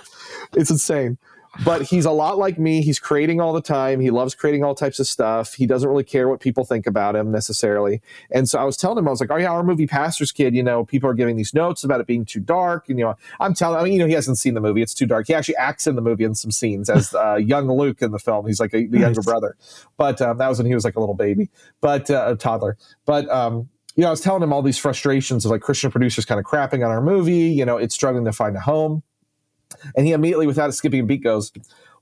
[0.54, 1.18] it's insane
[1.64, 2.80] but he's a lot like me.
[2.80, 4.00] He's creating all the time.
[4.00, 5.54] He loves creating all types of stuff.
[5.54, 8.00] He doesn't really care what people think about him necessarily.
[8.30, 10.54] And so I was telling him, I was like, oh yeah, our movie Pastor's Kid,
[10.54, 12.88] you know, people are giving these notes about it being too dark.
[12.88, 14.80] And, you know, I'm telling, I mean, you know, he hasn't seen the movie.
[14.80, 15.26] It's too dark.
[15.26, 18.18] He actually acts in the movie in some scenes as uh, young Luke in the
[18.18, 18.46] film.
[18.46, 19.56] He's like a, the younger brother.
[19.96, 22.76] But um, that was when he was like a little baby, but uh, a toddler.
[23.06, 26.24] But, um, you know, I was telling him all these frustrations of like Christian producers
[26.24, 27.48] kind of crapping on our movie.
[27.50, 29.02] You know, it's struggling to find a home.
[29.96, 31.52] And he immediately, without skipping a beat, goes,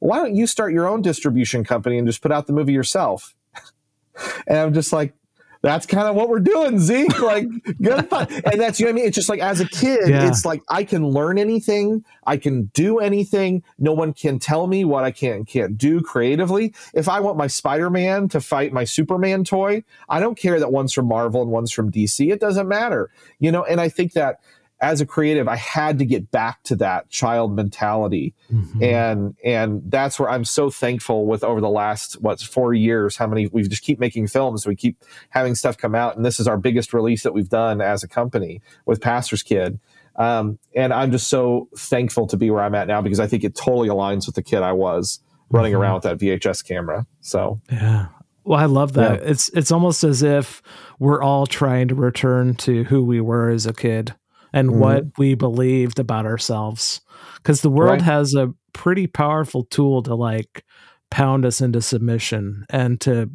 [0.01, 3.35] why don't you start your own distribution company and just put out the movie yourself?
[4.47, 5.15] and I'm just like,
[5.61, 7.21] that's kind of what we're doing, Zeke.
[7.21, 7.47] Like,
[7.83, 8.29] good fun.
[8.31, 9.07] And that's, you know what I mean?
[9.07, 10.29] It's just like as a kid, yeah.
[10.29, 13.63] it's like I can learn anything, I can do anything.
[13.79, 16.75] No one can tell me what I can and can't do creatively.
[16.95, 20.73] If I want my Spider Man to fight my Superman toy, I don't care that
[20.73, 22.33] one's from Marvel and one's from DC.
[22.33, 23.11] It doesn't matter,
[23.41, 23.65] you know?
[23.65, 24.41] And I think that
[24.81, 28.83] as a creative, I had to get back to that child mentality, mm-hmm.
[28.83, 33.27] and and that's where I'm so thankful with over the last what four years, how
[33.27, 36.47] many we just keep making films, we keep having stuff come out, and this is
[36.47, 39.81] our biggest release that we've done as a company with Pastor's Kid,
[40.15, 43.43] um, and I'm just so thankful to be where I'm at now because I think
[43.43, 45.21] it totally aligns with the kid I was
[45.51, 45.83] running mm-hmm.
[45.83, 47.07] around with that VHS camera.
[47.21, 48.09] So yeah.
[48.45, 49.23] Well, I love that.
[49.23, 49.31] Yeah.
[49.31, 50.63] It's it's almost as if
[50.99, 54.15] we're all trying to return to who we were as a kid
[54.53, 54.79] and mm-hmm.
[54.79, 57.01] what we believed about ourselves
[57.37, 58.03] because the world right.
[58.03, 60.65] has a pretty powerful tool to like
[61.11, 63.31] pound us into submission and to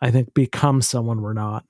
[0.00, 1.64] i think become someone we're not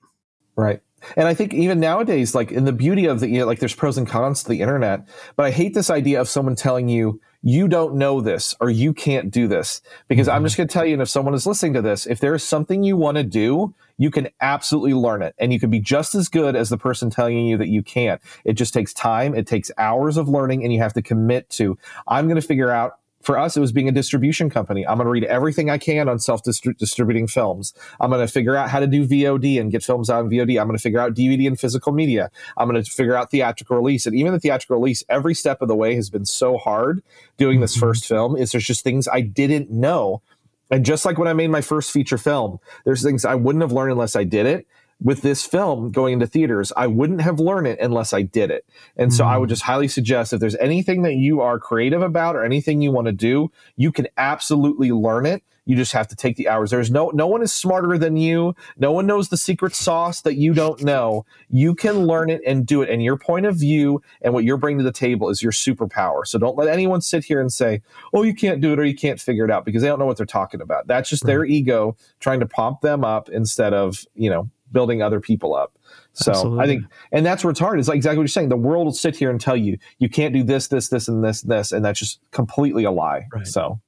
[0.55, 0.81] right
[1.15, 3.75] and i think even nowadays like in the beauty of the you know, like there's
[3.75, 7.19] pros and cons to the internet but i hate this idea of someone telling you
[7.45, 9.81] you don't know this or you can't do this.
[10.07, 10.35] Because mm-hmm.
[10.35, 12.33] I'm just going to tell you, and if someone is listening to this, if there
[12.33, 15.79] is something you want to do, you can absolutely learn it and you can be
[15.79, 18.19] just as good as the person telling you that you can't.
[18.43, 19.35] It just takes time.
[19.35, 21.77] It takes hours of learning and you have to commit to,
[22.07, 24.85] I'm going to figure out for us, it was being a distribution company.
[24.85, 27.73] I'm going to read everything I can on self distributing films.
[27.99, 30.61] I'm going to figure out how to do VOD and get films out in VOD.
[30.61, 32.29] I'm going to figure out DVD and physical media.
[32.55, 34.05] I'm going to figure out theatrical release.
[34.05, 37.01] And even the theatrical release, every step of the way has been so hard
[37.37, 37.87] doing this mm-hmm.
[37.87, 38.37] first film.
[38.37, 40.21] Is there's just things I didn't know.
[40.69, 43.71] And just like when I made my first feature film, there's things I wouldn't have
[43.71, 44.67] learned unless I did it
[45.01, 48.65] with this film going into theaters, I wouldn't have learned it unless I did it.
[48.95, 49.27] And so mm.
[49.27, 49.51] I would mm.
[49.51, 53.07] just highly suggest if there's anything that you are creative about or anything you want
[53.07, 55.43] to do, you can absolutely learn it.
[55.67, 56.69] You just have to take the hours.
[56.69, 58.55] There's no no one is smarter than you.
[58.77, 61.25] No one knows the secret sauce that you don't know.
[61.49, 62.89] You can learn it and do it.
[62.89, 66.25] And your point of view and what you're bringing to the table is your superpower.
[66.25, 67.81] So don't let anyone sit here and say,
[68.13, 70.05] "Oh, you can't do it or you can't figure it out," because they don't know
[70.05, 70.85] what they're talking about.
[70.85, 71.29] That's just right.
[71.29, 75.73] their ego trying to pump them up instead of you know building other people up.
[76.11, 76.63] So Absolutely.
[76.63, 77.79] I think, and that's where it's hard.
[77.79, 78.49] It's like exactly what you're saying.
[78.49, 81.23] The world will sit here and tell you you can't do this, this, this, and
[81.23, 83.25] this, this, and that's just completely a lie.
[83.33, 83.47] Right.
[83.47, 83.79] So,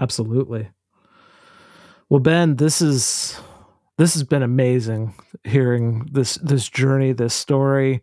[0.00, 0.70] absolutely.
[2.08, 3.38] Well, Ben, this is
[3.98, 5.14] this has been amazing
[5.44, 8.02] hearing this this journey, this story.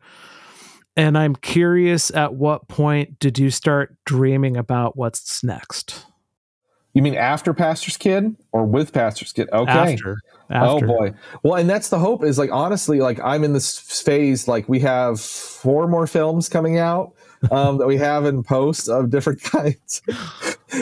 [0.97, 6.06] And I'm curious at what point did you start dreaming about what's next?
[6.97, 9.47] You mean after Pastor's Kid or with Pastor's Kid?
[9.53, 9.93] Okay.
[9.93, 10.17] After.
[10.49, 10.85] Oh, after.
[10.85, 11.13] Oh boy.
[11.43, 14.47] Well, and that's the hope is like honestly, like I'm in this phase.
[14.47, 17.13] Like we have four more films coming out
[17.51, 20.01] um, that we have in post of different kinds.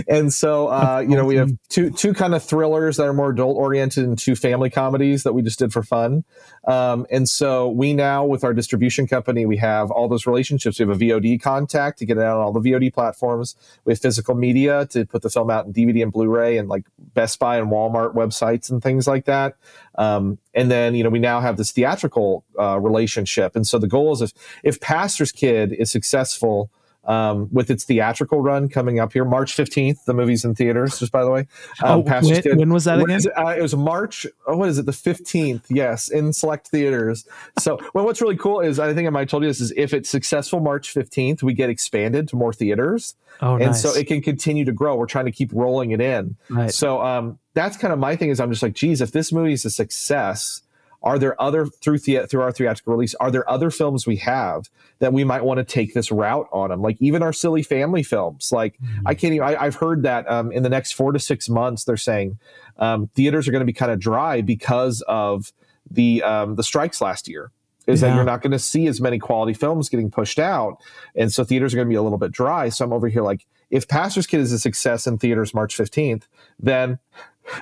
[0.08, 3.32] And so, uh, you know, we have two two kind of thrillers that are more
[3.32, 6.24] adult oriented and two family comedies that we just did for fun.
[6.68, 10.80] Um, and so we now, with our distribution company, we have all those relationships.
[10.80, 13.56] We have a VOD contact to get it out on all the VOD platforms.
[13.86, 16.86] We have physical media to put the film out in DVD and Blu-ray and like
[16.98, 19.56] Best Buy and Walmart websites and things like that.
[19.96, 23.56] Um, and then, you know, we now have this theatrical uh, relationship.
[23.56, 24.32] And so the goal is if,
[24.64, 26.72] if Pastor's Kid is successful,
[27.06, 30.06] um, with its theatrical run coming up here, March 15th.
[30.06, 31.48] The movie's in theaters, just by the way.
[31.84, 33.20] Um, oh, when, when, was that again?
[33.20, 33.38] It?
[33.38, 33.62] Uh, it?
[33.62, 35.64] was March, oh, what is it, the 15th?
[35.70, 37.28] Yes, in select theaters.
[37.60, 39.74] So, well, what's really cool is, I think I might have told you this, is
[39.76, 43.16] if it's successful March 15th, we get expanded to more theaters.
[43.42, 43.82] Oh, and nice.
[43.82, 44.96] so it can continue to grow.
[44.96, 46.38] We're trying to keep rolling it in.
[46.50, 46.74] Right.
[46.74, 49.54] So um, that's kind of my thing is I'm just like, geez, if this movie
[49.54, 50.62] is a success,
[51.06, 53.14] are there other through the, through our theatrical release?
[53.16, 56.72] Are there other films we have that we might want to take this route on
[56.72, 56.82] them?
[56.82, 58.52] Like even our silly family films.
[58.52, 59.08] Like mm-hmm.
[59.08, 59.48] I can't even.
[59.48, 62.40] I, have heard that um, in the next four to six months, they're saying
[62.78, 65.54] um, theaters are going to be kind of dry because of
[65.90, 67.52] the um, the strikes last year.
[67.86, 68.10] Is yeah.
[68.10, 70.78] that you're not going to see as many quality films getting pushed out,
[71.16, 72.70] and so theaters are going to be a little bit dry.
[72.70, 76.24] So I'm over here like, if Pastor's Kid is a success in theaters March 15th,
[76.58, 76.98] then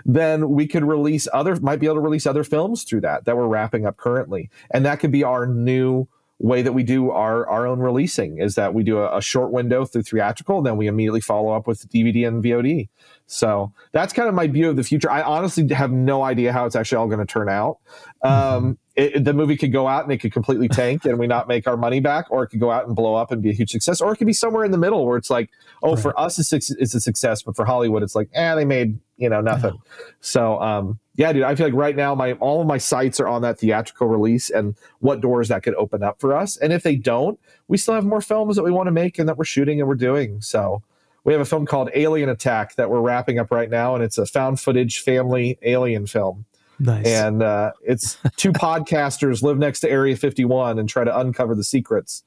[0.06, 3.38] then we could release other might be able to release other films through that that
[3.38, 4.50] we're wrapping up currently.
[4.72, 6.08] And that could be our new
[6.44, 9.52] way that we do our our own releasing is that we do a, a short
[9.52, 12.90] window through theatrical then we immediately follow up with dvd and vod
[13.26, 16.66] so that's kind of my view of the future i honestly have no idea how
[16.66, 17.78] it's actually all going to turn out
[18.24, 18.28] mm-hmm.
[18.28, 21.48] um, it, the movie could go out and it could completely tank and we not
[21.48, 23.54] make our money back, or it could go out and blow up and be a
[23.54, 25.50] huge success, or it could be somewhere in the middle where it's like,
[25.82, 26.02] oh, right.
[26.02, 29.30] for us it's, it's a success, but for Hollywood it's like, eh, they made you
[29.30, 29.80] know nothing.
[30.22, 33.28] So um, yeah, dude, I feel like right now my all of my sights are
[33.28, 36.58] on that theatrical release and what doors that could open up for us.
[36.58, 39.30] And if they don't, we still have more films that we want to make and
[39.30, 40.42] that we're shooting and we're doing.
[40.42, 40.82] So
[41.24, 44.18] we have a film called Alien Attack that we're wrapping up right now, and it's
[44.18, 46.46] a found footage family alien film.
[46.80, 47.06] Nice.
[47.06, 51.64] And uh, it's two podcasters live next to Area 51 and try to uncover the
[51.64, 52.24] secrets.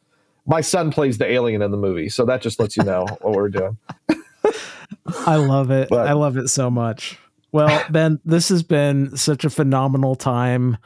[0.47, 3.35] My son plays the alien in the movie, so that just lets you know what
[3.35, 3.77] we're doing.
[5.27, 5.89] I love it.
[5.89, 7.19] But, I love it so much.
[7.57, 10.77] Well, Ben, this has been such a phenomenal time.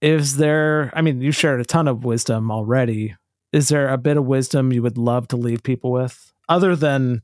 [0.00, 3.16] Is there, I mean, you shared a ton of wisdom already.
[3.52, 7.22] Is there a bit of wisdom you would love to leave people with other than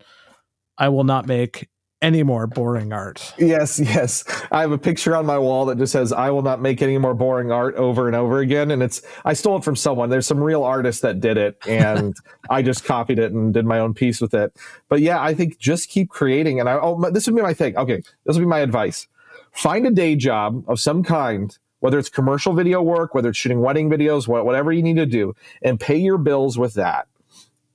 [0.77, 1.69] I will not make
[2.01, 3.35] any more boring art.
[3.39, 4.25] Yes, yes.
[4.53, 6.97] I have a picture on my wall that just says I will not make any
[6.99, 10.11] more boring art over and over again and it's I stole it from someone.
[10.11, 12.15] There's some real artists that did it and
[12.51, 14.57] I just copied it and did my own piece with it.
[14.89, 17.77] But yeah, I think just keep creating and I oh this would be my thing.
[17.77, 19.09] Okay, this would be my advice.
[19.53, 23.61] Find a day job of some kind whether it's commercial video work, whether it's shooting
[23.61, 25.33] wedding videos, whatever you need to do,
[25.63, 27.07] and pay your bills with that.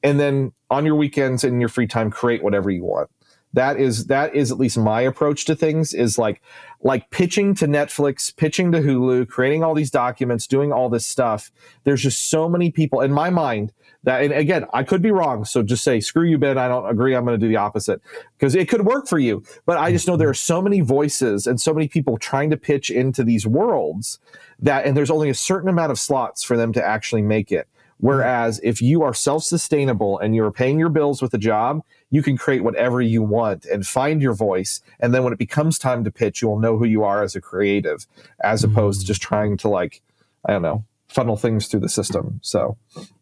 [0.04, 3.10] And then on your weekends and your free time, create whatever you want
[3.54, 6.42] that is that is at least my approach to things is like
[6.82, 11.52] like pitching to Netflix, pitching to Hulu, creating all these documents, doing all this stuff.
[11.86, 13.72] There's just so many people in my mind
[14.04, 15.46] that, and again, I could be wrong.
[15.46, 16.58] So just say, screw you, Ben.
[16.58, 17.16] I don't agree.
[17.16, 18.02] I'm going to do the opposite
[18.38, 19.44] because it could work for you.
[19.66, 22.58] But I just know there are so many voices and so many people trying to
[22.58, 24.20] pitch into these worlds
[24.60, 27.68] that, and there's only a certain amount of slots for them to actually make it.
[28.04, 32.22] Whereas if you are self sustainable and you're paying your bills with a job, you
[32.22, 34.82] can create whatever you want and find your voice.
[35.00, 37.34] And then when it becomes time to pitch, you will know who you are as
[37.34, 38.06] a creative,
[38.44, 39.08] as opposed to mm.
[39.08, 40.02] just trying to like,
[40.46, 42.42] I don't know, funnel things through the system.
[42.44, 42.76] So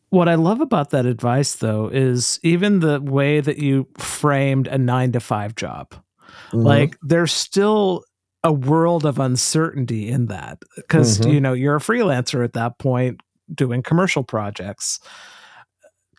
[0.10, 4.80] what I love about that advice though is even the way that you framed a
[4.80, 5.92] nine to five job.
[5.92, 6.58] Mm-hmm.
[6.58, 8.04] Like there's still
[8.44, 11.30] a world of uncertainty in that because mm-hmm.
[11.30, 13.22] you know you're a freelancer at that point
[13.54, 15.00] doing commercial projects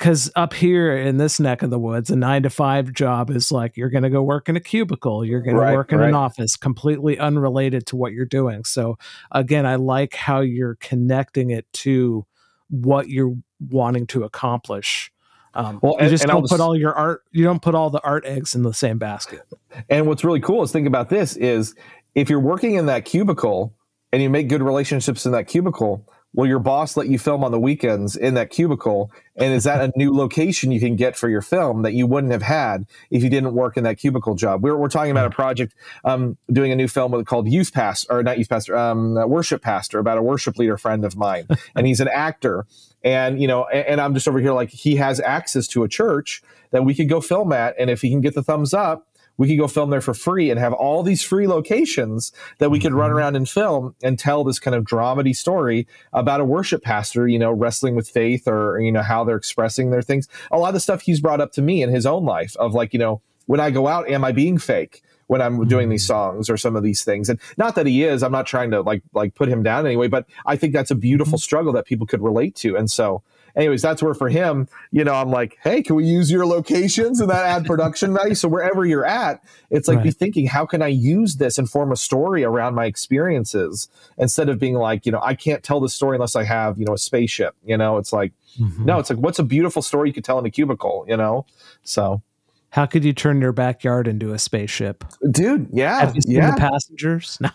[0.03, 3.53] because up here in this neck of the woods, a nine to five job is
[3.53, 6.01] like you're going to go work in a cubicle, you're going right, to work in
[6.01, 6.09] right.
[6.09, 8.64] an office, completely unrelated to what you're doing.
[8.64, 8.99] So,
[9.30, 12.26] again, I like how you're connecting it to
[12.68, 13.37] what you're
[13.70, 15.12] wanting to accomplish.
[15.55, 18.03] Um, well, you just and don't put all your art, you don't put all the
[18.03, 19.43] art eggs in the same basket.
[19.89, 21.76] And what's really cool is think about this: is
[22.16, 23.72] if you're working in that cubicle
[24.12, 26.05] and you make good relationships in that cubicle,
[26.35, 29.11] will your boss let you film on the weekends in that cubicle?
[29.37, 32.33] And is that a new location you can get for your film that you wouldn't
[32.33, 34.62] have had if you didn't work in that cubicle job?
[34.62, 35.74] We're, we're talking about a project
[36.05, 39.99] um, doing a new film called youth pastor or not youth pastor um, worship pastor
[39.99, 41.47] about a worship leader friend of mine.
[41.74, 42.66] And he's an actor.
[43.03, 45.89] And you know and, and i'm just over here like he has access to a
[45.89, 49.07] church that we could go film at and if he can get the thumbs up
[49.43, 52.78] we could go film there for free and have all these free locations that we
[52.78, 53.18] could run mm-hmm.
[53.18, 57.40] around and film and tell this kind of dramedy story about a worship pastor, you
[57.40, 60.28] know, wrestling with faith or, you know, how they're expressing their things.
[60.53, 62.72] A lot of the stuff he's brought up to me in his own life of
[62.72, 65.03] like, you know, when I go out, am I being fake?
[65.28, 66.36] when I'm doing these mm-hmm.
[66.36, 67.30] songs or some of these things.
[67.30, 70.09] And not that he is, I'm not trying to like like put him down anyway,
[70.09, 71.43] but I think that's a beautiful mm-hmm.
[71.43, 72.76] struggle that people could relate to.
[72.76, 73.22] And so
[73.57, 77.20] anyways, that's where for him, you know, I'm like, hey, can we use your locations
[77.20, 78.34] and that add production value?
[78.34, 80.05] So wherever you're at, it's like right.
[80.05, 83.88] be thinking, how can I use this and form a story around my experiences
[84.18, 86.86] instead of being like, you know, I can't tell the story unless I have, you
[86.86, 87.55] know, a spaceship.
[87.64, 88.84] You know, it's like, mm-hmm.
[88.84, 91.46] no, it's like, what's a beautiful story you could tell in a cubicle, you know?
[91.84, 92.22] So
[92.70, 95.05] how could you turn your backyard into a spaceship?
[95.30, 96.00] Dude, yeah.
[96.00, 96.53] Have you seen yeah.
[96.53, 97.38] the passengers?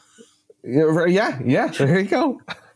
[0.63, 1.05] No.
[1.05, 1.67] Yeah, yeah.
[1.67, 2.41] There you go.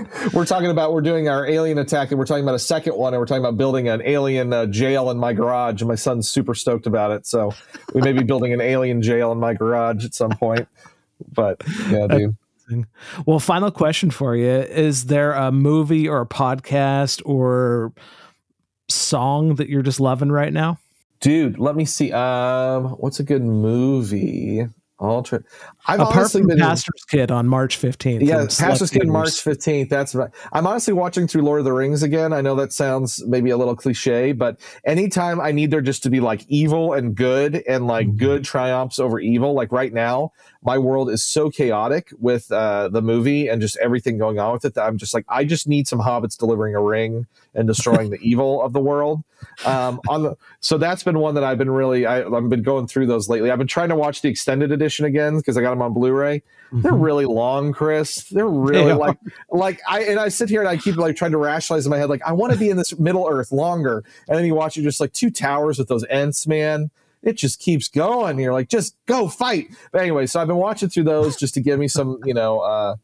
[0.32, 3.12] we're talking about we're doing our alien attack and we're talking about a second one
[3.12, 5.80] and we're talking about building an alien uh, jail in my garage.
[5.80, 7.52] And my son's super stoked about it so
[7.94, 10.66] we may be building an alien jail in my garage at some point.
[11.32, 12.36] But yeah dude.
[13.26, 14.46] Well final question for you.
[14.46, 17.92] Is there a movie or a podcast or
[18.88, 20.78] song that you're just loving right now?
[21.20, 22.12] Dude let me see.
[22.12, 24.66] Um what's a good movie
[25.10, 25.42] Ultra.
[25.86, 28.24] I've Apart from been, Pastor's Kid on March 15th.
[28.24, 29.88] Yeah, Pastor's Kid March 15th.
[29.88, 30.30] That's right.
[30.52, 32.32] I'm honestly watching through Lord of the Rings again.
[32.32, 36.10] I know that sounds maybe a little cliche, but anytime I need there just to
[36.10, 38.16] be like evil and good and like mm-hmm.
[38.16, 40.32] good triumphs over evil, like right now,
[40.62, 44.64] my world is so chaotic with uh, the movie and just everything going on with
[44.64, 48.10] it that I'm just like, I just need some hobbits delivering a ring and destroying
[48.10, 49.22] the evil of the world.
[49.64, 52.86] Um, on the, so that's been one that I've been really, I, have been going
[52.86, 53.50] through those lately.
[53.50, 56.38] I've been trying to watch the extended edition again because I got them on Blu-ray.
[56.38, 56.82] Mm-hmm.
[56.82, 58.28] They're really long, Chris.
[58.28, 58.94] They're really yeah.
[58.94, 59.18] like,
[59.50, 61.98] like I, and I sit here and I keep like trying to rationalize in my
[61.98, 64.04] head, like I want to be in this Middle Earth longer.
[64.28, 66.90] And then you watch it just like two towers with those Ents, man
[67.22, 68.38] it just keeps going.
[68.38, 69.68] You're like, just go fight.
[69.92, 72.60] But anyway, so I've been watching through those just to give me some, you know,
[72.60, 72.96] uh,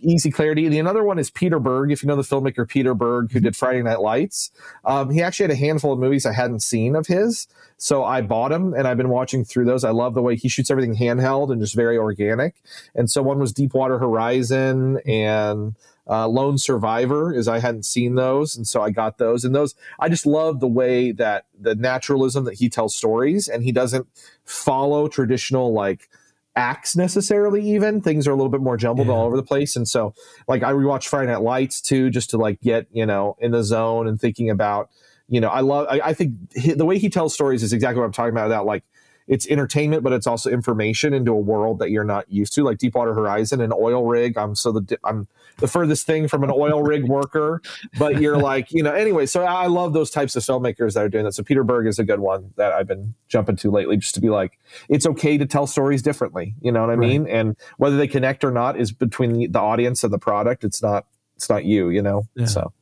[0.00, 0.68] easy clarity.
[0.68, 1.90] The another one is Peter Berg.
[1.90, 4.50] If you know the filmmaker Peter Berg, who did Friday Night Lights,
[4.84, 7.46] um, he actually had a handful of movies I hadn't seen of his.
[7.78, 9.84] So I bought them and I've been watching through those.
[9.84, 12.62] I love the way he shoots everything handheld and just very organic.
[12.94, 15.74] And so one was Deepwater Horizon and
[16.08, 19.44] uh, Lone Survivor, is I hadn't seen those, and so I got those.
[19.44, 23.64] And those, I just love the way that the naturalism that he tells stories, and
[23.64, 24.06] he doesn't
[24.44, 26.08] follow traditional like
[26.56, 29.12] acts necessarily even things are a little bit more jumbled yeah.
[29.12, 30.14] all over the place and so
[30.48, 33.62] like i rewatched friday night lights too just to like get you know in the
[33.62, 34.88] zone and thinking about
[35.28, 36.32] you know i love i, I think
[36.76, 38.84] the way he tells stories is exactly what i'm talking about that like
[39.28, 42.78] it's entertainment, but it's also information into a world that you're not used to, like
[42.78, 44.38] Deepwater Horizon, an oil rig.
[44.38, 45.26] I'm so the I'm
[45.58, 47.60] the furthest thing from an oil rig worker,
[47.98, 49.26] but you're like you know anyway.
[49.26, 51.32] So I love those types of filmmakers that are doing that.
[51.32, 54.20] So Peter Berg is a good one that I've been jumping to lately, just to
[54.20, 54.58] be like,
[54.88, 56.54] it's okay to tell stories differently.
[56.60, 57.08] You know what I right.
[57.08, 57.26] mean?
[57.26, 60.62] And whether they connect or not is between the audience and the product.
[60.62, 61.90] It's not it's not you.
[61.90, 62.28] You know.
[62.36, 62.46] Yeah.
[62.46, 62.72] So.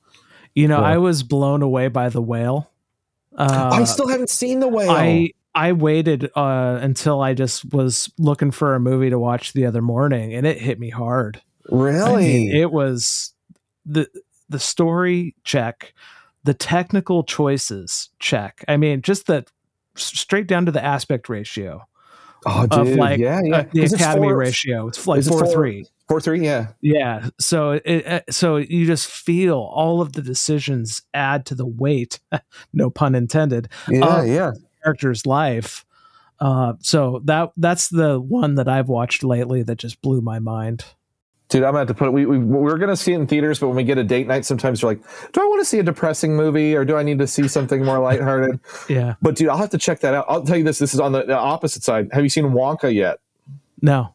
[0.54, 0.86] You know, yeah.
[0.86, 2.70] I was blown away by the whale.
[3.36, 4.90] Uh, I still haven't seen the whale.
[4.90, 9.66] I I waited uh, until I just was looking for a movie to watch the
[9.66, 11.40] other morning, and it hit me hard.
[11.70, 13.32] Really, I mean, it was
[13.86, 14.08] the
[14.48, 15.94] the story check,
[16.44, 18.64] the technical choices check.
[18.68, 19.44] I mean, just the
[19.96, 21.86] straight down to the aspect ratio
[22.46, 23.56] oh, of dude, like yeah, yeah.
[23.58, 24.88] uh, the 'Cause it's Academy four- ratio.
[24.88, 25.86] It's like is it four four- three.
[26.06, 26.66] Four three, yeah.
[26.82, 27.30] Yeah.
[27.40, 32.20] So it uh, so you just feel all of the decisions add to the weight,
[32.74, 34.52] no pun intended, Yeah, Uh, yeah.
[34.84, 35.84] Character's life.
[36.40, 40.84] Uh, so that that's the one that I've watched lately that just blew my mind.
[41.48, 42.10] Dude, I'm gonna have to put it.
[42.12, 44.44] We, we we're gonna see it in theaters, but when we get a date night,
[44.44, 47.18] sometimes we're like, "Do I want to see a depressing movie, or do I need
[47.18, 48.58] to see something more lighthearted?"
[48.88, 49.14] Yeah.
[49.22, 50.24] but dude, I'll have to check that out.
[50.28, 52.08] I'll tell you this: this is on the, the opposite side.
[52.12, 53.20] Have you seen Wonka yet?
[53.82, 54.14] No.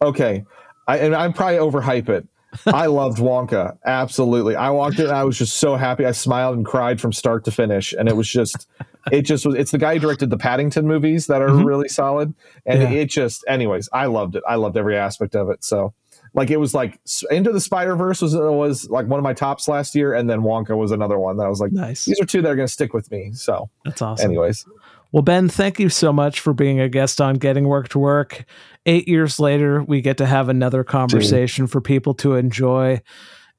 [0.00, 0.44] Okay,
[0.86, 2.28] I and I'm probably overhype it.
[2.66, 4.54] I loved Wonka, absolutely.
[4.54, 6.04] I walked in, and I was just so happy.
[6.04, 8.68] I smiled and cried from start to finish, and it was just,
[9.12, 9.54] it just was.
[9.54, 11.64] It's the guy who directed the Paddington movies that are Mhm.
[11.64, 12.34] really solid,
[12.64, 12.90] and Yeah.
[12.90, 14.42] it just, anyways, I loved it.
[14.48, 15.62] I loved every aspect of it.
[15.64, 15.94] So,
[16.34, 16.98] like, it was like
[17.30, 20.40] Into the Spider Verse was was like one of my tops last year, and then
[20.40, 22.04] Wonka was another one that I was like, Nice.
[22.04, 23.32] these are two that are going to stick with me.
[23.32, 24.30] So, That's awesome.
[24.30, 24.64] anyways,
[25.12, 28.44] Well, Ben, thank you so much for being a guest on Getting Work to Work.
[28.86, 33.00] Eight years later, we get to have another conversation for people to enjoy.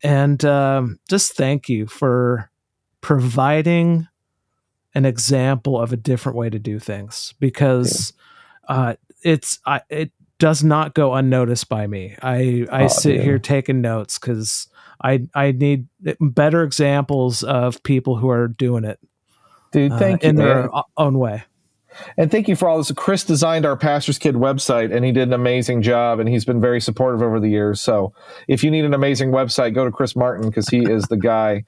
[0.04, 2.52] And um, just thank you for
[3.02, 4.08] providing
[4.98, 8.14] an example of a different way to do things because
[8.68, 12.16] uh, it's I, it does not go unnoticed by me.
[12.22, 13.22] I I Aw, sit dude.
[13.24, 14.68] here taking notes because
[15.04, 15.88] I I need
[16.20, 19.00] better examples of people who are doing it
[19.72, 20.46] dude, uh, thank you, in man.
[20.46, 21.44] their own way.
[22.18, 22.92] And thank you for all this.
[22.92, 26.62] Chris designed our Pastor's Kid website, and he did an amazing job, and he's been
[26.62, 27.82] very supportive over the years.
[27.82, 28.14] So
[28.48, 31.64] if you need an amazing website, go to Chris Martin because he is the guy.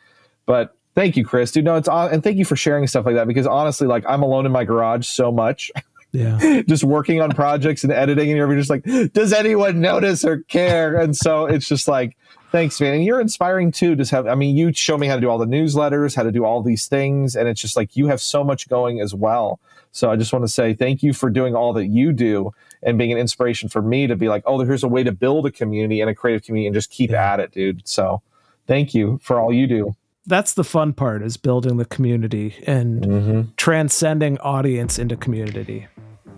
[0.45, 1.51] But thank you, Chris.
[1.51, 4.03] Dude, no, it's on, and thank you for sharing stuff like that because honestly, like
[4.05, 5.71] I'm alone in my garage so much,
[6.11, 6.61] Yeah.
[6.67, 8.83] just working on projects and editing, and you're just like,
[9.13, 10.95] does anyone notice or care?
[10.99, 12.17] And so it's just like,
[12.51, 12.95] thanks, man.
[12.95, 13.95] And you're inspiring too.
[13.95, 16.31] Just have, I mean, you show me how to do all the newsletters, how to
[16.31, 19.59] do all these things, and it's just like you have so much going as well.
[19.91, 22.51] So I just want to say thank you for doing all that you do
[22.83, 25.45] and being an inspiration for me to be like, oh, here's a way to build
[25.45, 27.33] a community and a creative community and just keep Yeah.
[27.33, 27.87] at it, dude.
[27.87, 28.21] So
[28.67, 29.95] thank you for all you do.
[30.29, 33.41] That's the fun part is building the community and Mm-hmm.
[33.57, 35.87] transcending audience into community.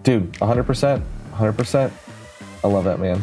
[0.04, 1.04] Dude, 100%.
[1.34, 1.92] 100%.
[2.64, 3.22] I love that, man.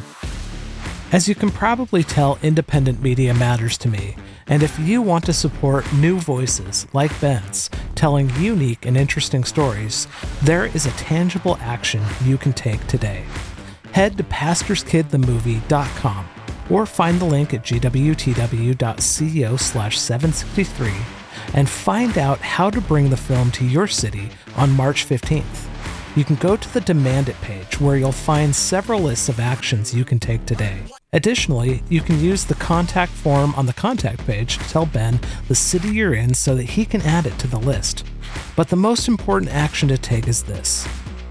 [1.10, 4.14] As you can probably tell, independent media matters to me.
[4.46, 10.06] And if you want to support new voices like Ben's telling unique and interesting stories,
[10.42, 13.24] there is a tangible action you can take today.
[13.92, 16.26] Head to pastorskidthemovie.com
[16.70, 20.92] or find the link at gwtw.co slash 763
[21.54, 25.66] and find out how to bring the film to your city on March 15th.
[26.16, 29.94] You can go to the Demand It page where you'll find several lists of actions
[29.94, 30.82] you can take today.
[31.12, 35.54] Additionally, you can use the contact form on the contact page to tell Ben the
[35.54, 38.04] city you're in so that he can add it to the list.
[38.56, 40.86] But the most important action to take is this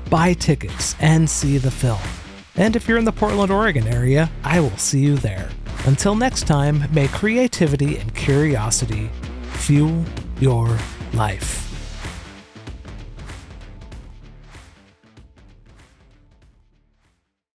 [0.10, 2.00] buy tickets and see the film.
[2.58, 5.48] And if you're in the Portland, Oregon area, I will see you there.
[5.86, 9.10] Until next time, may creativity and curiosity
[9.54, 10.04] fuel
[10.40, 10.78] your
[11.14, 11.67] life.